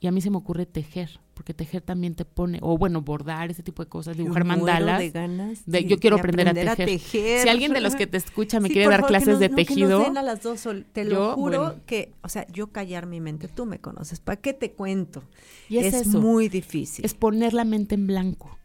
Y 0.00 0.06
a 0.06 0.12
mí 0.12 0.20
se 0.20 0.30
me 0.30 0.36
ocurre 0.36 0.64
tejer, 0.64 1.18
porque 1.34 1.54
tejer 1.54 1.82
también 1.82 2.14
te 2.14 2.24
pone, 2.24 2.60
o 2.62 2.78
bueno, 2.78 3.02
bordar, 3.02 3.50
ese 3.50 3.64
tipo 3.64 3.82
de 3.82 3.88
cosas, 3.88 4.16
dibujar 4.16 4.44
mandalas. 4.44 5.00
de 5.00 5.10
ganas 5.10 5.66
de- 5.66 5.78
de- 5.82 5.88
yo 5.88 5.98
quiero 5.98 6.14
de 6.16 6.20
aprender, 6.20 6.68
a, 6.68 6.76
tejer. 6.76 6.86
tejer. 6.88 7.42
Si 7.42 7.48
alguien 7.48 7.72
de 7.72 7.80
los 7.80 7.96
que 7.96 8.06
te 8.06 8.16
escucha 8.16 8.60
me 8.60 8.68
Sí, 8.68 8.74
quiere 8.74 8.88
dar 8.88 9.00
favor, 9.00 9.08
clases 9.08 9.40
de 9.40 9.48
no, 9.48 9.56
que 9.56 9.64
tejido, 9.64 9.98
nos 9.98 10.06
den 10.06 10.16
a 10.18 10.22
las 10.22 10.40
dos 10.42 10.68
te 10.92 11.04
lo 11.04 11.34
juro 11.34 11.58
bueno. 11.58 11.80
que, 11.84 12.12
o 12.22 12.28
sea, 12.28 12.46
yo 12.52 12.68
callar 12.68 13.06
mi 13.06 13.20
mente, 13.20 13.48
tú 13.48 13.66
me 13.66 13.80
conoces, 13.80 14.20
¿para 14.20 14.40
qué 14.40 14.52
te 14.52 14.70
cuento? 14.70 15.24
y 15.68 15.78
es, 15.78 15.92
eso, 15.92 16.20
muy 16.20 16.48
difícil. 16.48 17.04
es 17.04 17.14
poner 17.14 17.52
la 17.52 17.64
mente 17.64 17.96
en 17.96 18.06
blanco. 18.06 18.56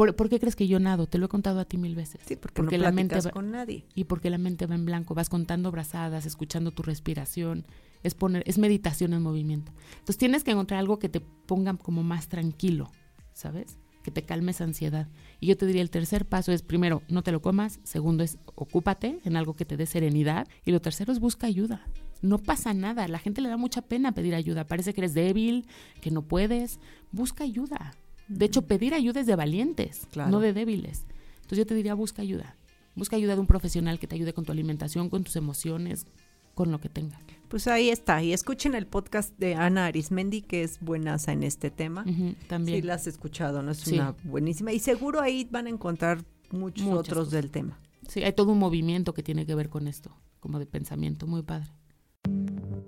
¿Por, 0.00 0.16
por 0.16 0.30
qué 0.30 0.40
crees 0.40 0.56
que 0.56 0.66
yo 0.66 0.80
nado? 0.80 1.06
Te 1.06 1.18
lo 1.18 1.26
he 1.26 1.28
contado 1.28 1.60
a 1.60 1.66
ti 1.66 1.76
mil 1.76 1.94
veces. 1.94 2.22
sí, 2.24 2.34
porque, 2.36 2.62
porque 2.62 2.78
no 2.78 2.84
la 2.84 2.90
mente 2.90 3.20
va- 3.20 3.30
con 3.30 3.50
nadie. 3.50 3.84
y 3.94 4.04
porque 4.04 4.30
la 4.30 4.38
mente 4.38 4.64
va 4.64 4.74
en 4.74 4.86
blanco, 4.86 5.14
vas 5.14 5.28
contando 5.28 5.70
brazadas, 5.70 6.24
escuchando 6.24 6.70
tu 6.70 6.82
respiración, 6.82 7.66
es 8.02 8.14
poner, 8.14 8.42
es 8.46 8.56
meditación 8.56 9.12
en 9.12 9.20
movimiento. 9.20 9.72
Entonces 9.92 10.16
tienes 10.16 10.42
que 10.42 10.52
encontrar 10.52 10.80
algo 10.80 10.98
que 10.98 11.10
te 11.10 11.20
ponga 11.20 11.74
como 11.74 12.02
más 12.02 12.28
tranquilo, 12.28 12.90
¿sabes? 13.34 13.76
Que 14.02 14.10
te 14.10 14.22
calme 14.22 14.52
esa 14.52 14.64
ansiedad. 14.64 15.06
Y 15.38 15.48
yo 15.48 15.58
te 15.58 15.66
diría 15.66 15.82
el 15.82 15.90
tercer 15.90 16.24
paso 16.24 16.50
es 16.50 16.62
primero, 16.62 17.02
no 17.10 17.22
te 17.22 17.30
lo 17.32 17.42
comas, 17.42 17.78
segundo 17.82 18.24
es 18.24 18.38
ocúpate 18.54 19.20
en 19.24 19.36
algo 19.36 19.54
que 19.54 19.66
te 19.66 19.76
dé 19.76 19.84
serenidad 19.84 20.48
y 20.64 20.72
lo 20.72 20.80
tercero 20.80 21.12
es 21.12 21.20
busca 21.20 21.46
ayuda. 21.46 21.84
No 22.22 22.38
pasa 22.38 22.72
nada, 22.72 23.06
la 23.06 23.18
gente 23.18 23.42
le 23.42 23.50
da 23.50 23.58
mucha 23.58 23.82
pena 23.82 24.12
pedir 24.12 24.34
ayuda, 24.34 24.66
parece 24.66 24.94
que 24.94 25.02
eres 25.02 25.12
débil, 25.12 25.66
que 26.00 26.10
no 26.10 26.22
puedes, 26.22 26.80
busca 27.12 27.44
ayuda. 27.44 27.92
De 28.30 28.46
hecho, 28.46 28.62
pedir 28.62 28.94
ayuda 28.94 29.20
es 29.20 29.26
de 29.26 29.36
valientes, 29.36 30.06
Claro. 30.12 30.30
no 30.30 30.40
de 30.40 30.52
débiles. 30.52 31.04
Entonces 31.36 31.58
yo 31.58 31.66
te 31.66 31.74
diría, 31.74 31.94
busca 31.94 32.22
ayuda. 32.22 32.56
Busca 32.94 33.16
ayuda 33.16 33.34
de 33.34 33.40
un 33.40 33.46
profesional 33.46 33.98
que 33.98 34.06
te 34.06 34.14
ayude 34.14 34.32
con 34.32 34.44
tu 34.44 34.52
alimentación, 34.52 35.10
con 35.10 35.24
tus 35.24 35.36
emociones, 35.36 36.06
con 36.54 36.70
lo 36.70 36.80
que 36.80 36.88
tenga. 36.88 37.20
Pues 37.48 37.66
ahí 37.66 37.88
está. 37.90 38.22
Y 38.22 38.32
escuchen 38.32 38.74
el 38.74 38.86
podcast 38.86 39.36
de 39.38 39.54
Ana 39.56 39.86
Arismendi, 39.86 40.42
que 40.42 40.62
es 40.62 40.78
buenaza 40.80 41.32
en 41.32 41.42
este 41.42 41.70
tema. 41.70 42.04
También. 42.48 42.80
Sí, 42.80 42.86
la 42.86 42.94
has 42.94 43.06
escuchado, 43.06 43.62
¿no? 43.62 43.72
Es 43.72 43.78
Sí. 43.78 43.94
una 43.94 44.14
buenísima. 44.24 44.72
Y 44.72 44.78
seguro 44.78 45.20
ahí 45.20 45.48
van 45.50 45.66
a 45.66 45.70
encontrar 45.70 46.24
muchos 46.50 46.84
Muchas 46.86 47.00
otros 47.00 47.18
cosas. 47.26 47.32
del 47.32 47.50
tema. 47.50 47.80
Sí, 48.08 48.22
hay 48.22 48.32
todo 48.32 48.52
un 48.52 48.58
movimiento 48.58 49.12
que 49.14 49.22
tiene 49.22 49.46
que 49.46 49.54
ver 49.54 49.68
con 49.68 49.86
esto, 49.88 50.14
como 50.40 50.58
de 50.58 50.66
pensamiento, 50.66 51.26
muy 51.26 51.42
padre. 51.42 51.70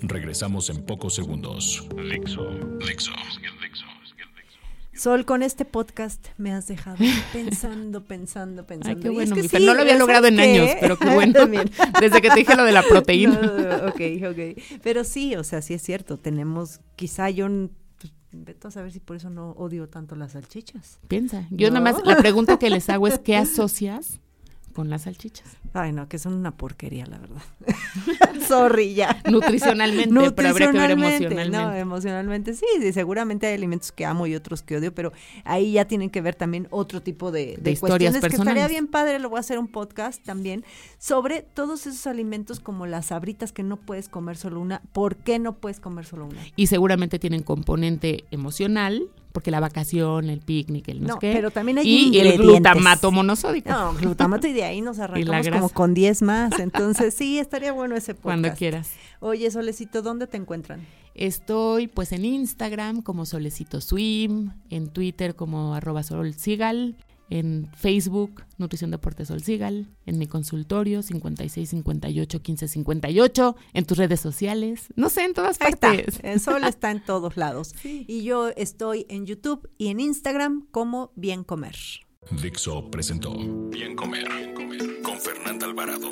Regresamos 0.00 0.68
en 0.70 0.84
pocos 0.84 1.14
segundos. 1.14 1.86
Dixo. 2.12 2.48
Dixo. 2.86 3.12
Sol, 5.02 5.24
con 5.24 5.42
este 5.42 5.64
podcast 5.64 6.28
me 6.38 6.52
has 6.52 6.68
dejado 6.68 6.96
pensando, 7.32 8.04
pensando, 8.06 8.64
pensando. 8.64 8.96
Ay, 8.96 9.02
qué 9.02 9.08
Y 9.08 9.10
es 9.10 9.14
bueno, 9.14 9.34
que 9.34 9.48
sí, 9.48 9.66
No 9.66 9.74
lo 9.74 9.80
había 9.80 9.94
¿sabes 9.94 9.98
logrado 9.98 10.26
en 10.28 10.38
años, 10.38 10.70
pero 10.80 10.96
qué 10.96 11.10
bueno. 11.12 11.32
También. 11.40 11.68
Desde 12.00 12.22
que 12.22 12.28
te 12.28 12.36
dije 12.36 12.54
lo 12.54 12.62
de 12.62 12.70
la 12.70 12.84
proteína. 12.84 13.34
No, 13.34 13.88
ok, 13.88 14.00
ok. 14.30 14.62
Pero 14.80 15.02
sí, 15.02 15.34
o 15.34 15.42
sea, 15.42 15.60
sí 15.60 15.74
es 15.74 15.82
cierto. 15.82 16.18
Tenemos, 16.20 16.78
quizá 16.94 17.30
yo, 17.30 17.48
pues, 17.98 18.12
vete 18.30 18.68
a 18.68 18.70
saber 18.70 18.92
si 18.92 19.00
por 19.00 19.16
eso 19.16 19.28
no 19.28 19.50
odio 19.58 19.88
tanto 19.88 20.14
las 20.14 20.32
salchichas. 20.32 21.00
Piensa. 21.08 21.48
Yo 21.50 21.66
No. 21.72 21.80
nada 21.80 21.92
más, 21.94 22.06
la 22.06 22.18
pregunta 22.18 22.60
que 22.60 22.70
les 22.70 22.88
hago 22.88 23.08
es, 23.08 23.18
¿qué 23.18 23.34
asocias 23.36 24.20
con 24.72 24.88
las 24.88 25.02
salchichas? 25.02 25.48
Ay, 25.74 25.92
no, 25.92 26.06
que 26.08 26.18
son 26.18 26.34
una 26.34 26.50
porquería, 26.56 27.06
la 27.06 27.18
verdad. 27.18 27.40
Sorry, 28.46 28.94
ya. 28.94 29.22
Nutricionalmente, 29.30 30.32
pero 30.32 30.48
habría 30.50 30.70
que 30.70 30.78
ver 30.78 30.90
emocionalmente. 30.90 31.50
No, 31.58 31.72
emocionalmente 31.74 32.54
sí, 32.54 32.66
sí, 32.80 32.92
seguramente 32.92 33.46
hay 33.46 33.54
alimentos 33.54 33.92
que 33.92 34.04
amo 34.04 34.26
y 34.26 34.34
otros 34.34 34.62
que 34.62 34.76
odio, 34.76 34.94
pero 34.94 35.12
ahí 35.44 35.72
ya 35.72 35.86
tienen 35.86 36.10
que 36.10 36.20
ver 36.20 36.34
también 36.34 36.68
otro 36.70 37.00
tipo 37.02 37.30
de, 37.30 37.56
De 37.60 37.70
historias 37.72 38.12
cuestiones 38.12 38.14
que 38.16 38.20
personales. 38.20 38.60
estaría 38.62 38.68
bien 38.68 38.86
padre, 38.86 39.18
lo 39.18 39.30
voy 39.30 39.38
a 39.38 39.40
hacer 39.40 39.58
un 39.58 39.68
podcast 39.68 40.22
también, 40.24 40.64
sobre 40.98 41.42
todos 41.42 41.86
esos 41.86 42.06
alimentos 42.06 42.60
como 42.60 42.86
las 42.86 43.06
sabritas 43.06 43.52
que 43.52 43.62
no 43.62 43.76
puedes 43.78 44.08
comer 44.08 44.36
solo 44.36 44.60
una. 44.60 44.82
¿Por 44.92 45.16
qué 45.16 45.38
no 45.38 45.54
puedes 45.54 45.80
comer 45.80 46.04
solo 46.04 46.26
una? 46.26 46.40
Y 46.56 46.66
seguramente 46.66 47.18
tienen 47.18 47.42
componente 47.42 48.24
emocional, 48.30 49.04
porque 49.32 49.50
la 49.50 49.60
vacación, 49.60 50.28
el 50.28 50.40
picnic, 50.40 50.88
el 50.88 51.00
no, 51.00 51.08
No, 51.08 51.14
sé 51.14 51.20
qué. 51.20 51.32
pero 51.32 51.50
también 51.50 51.78
hay 51.78 51.88
Y 51.88 51.96
el 52.00 52.06
ingredientes. 52.08 52.40
glutamato 52.46 53.10
monosódico. 53.10 53.70
No, 53.70 53.94
glutamato 53.94 54.46
y 54.46 54.52
de 54.52 54.64
ahí 54.64 54.82
nos 54.82 54.98
arrancamos 54.98 55.46
grasa. 55.46 55.61
Como 55.62 55.74
con 55.74 55.94
10 55.94 56.22
más. 56.22 56.58
Entonces 56.58 57.14
sí, 57.14 57.38
estaría 57.38 57.72
bueno 57.72 57.94
ese 57.96 58.14
podcast. 58.14 58.22
Cuando 58.24 58.52
quieras. 58.54 58.90
Oye, 59.20 59.50
Solecito, 59.50 60.02
¿dónde 60.02 60.26
te 60.26 60.36
encuentran? 60.36 60.84
Estoy 61.14 61.88
pues 61.88 62.12
en 62.12 62.24
Instagram 62.24 63.02
como 63.02 63.26
Solecito 63.26 63.80
Swim, 63.80 64.50
en 64.70 64.88
Twitter 64.88 65.36
como 65.36 65.74
arroba 65.74 66.02
solsigal, 66.02 66.96
en 67.28 67.70
Facebook 67.76 68.44
Nutrición 68.58 68.90
Deporte 68.90 69.24
Solsigal, 69.24 69.88
en 70.06 70.18
mi 70.18 70.26
consultorio 70.26 71.02
56 71.02 71.68
58 71.68 72.42
15 72.42 72.68
58, 72.68 73.56
en 73.74 73.84
tus 73.84 73.98
redes 73.98 74.20
sociales, 74.20 74.88
no 74.96 75.10
sé, 75.10 75.24
en 75.24 75.34
todas 75.34 75.60
Ahí 75.60 75.72
está. 75.72 75.88
partes. 75.88 76.18
El 76.22 76.40
sol 76.40 76.64
está 76.64 76.90
en 76.90 77.04
todos 77.04 77.36
lados. 77.36 77.74
Y 77.84 78.24
yo 78.24 78.48
estoy 78.56 79.06
en 79.08 79.26
YouTube 79.26 79.68
y 79.78 79.88
en 79.88 80.00
Instagram 80.00 80.66
como 80.70 81.12
Bien 81.14 81.44
Comer. 81.44 81.76
Dixo 82.30 82.90
presentó 82.90 83.32
Bien 83.70 83.94
Comer 83.94 84.54
con 85.02 85.20
Fernanda 85.20 85.66
Alvarado. 85.66 86.10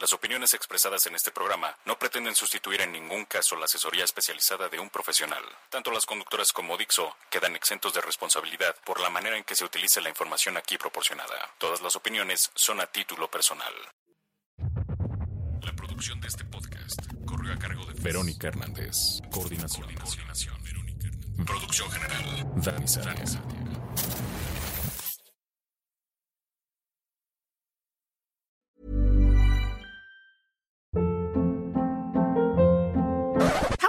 Las 0.00 0.12
opiniones 0.12 0.54
expresadas 0.54 1.06
en 1.06 1.14
este 1.14 1.30
programa 1.30 1.76
no 1.84 1.98
pretenden 1.98 2.34
sustituir 2.34 2.80
en 2.80 2.92
ningún 2.92 3.24
caso 3.26 3.56
la 3.56 3.66
asesoría 3.66 4.04
especializada 4.04 4.68
de 4.68 4.78
un 4.78 4.90
profesional. 4.90 5.42
Tanto 5.70 5.90
las 5.90 6.06
conductoras 6.06 6.52
como 6.52 6.76
Dixo 6.76 7.14
quedan 7.30 7.54
exentos 7.54 7.94
de 7.94 8.00
responsabilidad 8.00 8.74
por 8.84 9.00
la 9.00 9.10
manera 9.10 9.36
en 9.36 9.44
que 9.44 9.54
se 9.54 9.64
utilice 9.64 10.00
la 10.00 10.08
información 10.08 10.56
aquí 10.56 10.78
proporcionada. 10.78 11.54
Todas 11.58 11.80
las 11.82 11.96
opiniones 11.96 12.50
son 12.54 12.80
a 12.80 12.86
título 12.86 13.30
personal. 13.30 13.72
La 15.62 15.72
producción 15.74 16.20
de 16.20 16.28
este 16.28 16.44
podcast 16.44 17.00
corrió 17.26 17.52
a 17.52 17.58
cargo 17.58 17.84
de 17.86 17.94
Verónica 18.00 18.48
Hernández. 18.48 19.20
Coordinación. 19.30 19.82
Coordinación. 19.94 20.62
Verónica 20.62 21.06
Hernández. 21.06 21.46
Producción 21.46 21.90
general. 21.90 22.52
Dani 22.56 22.88
Sáenz. 22.88 23.38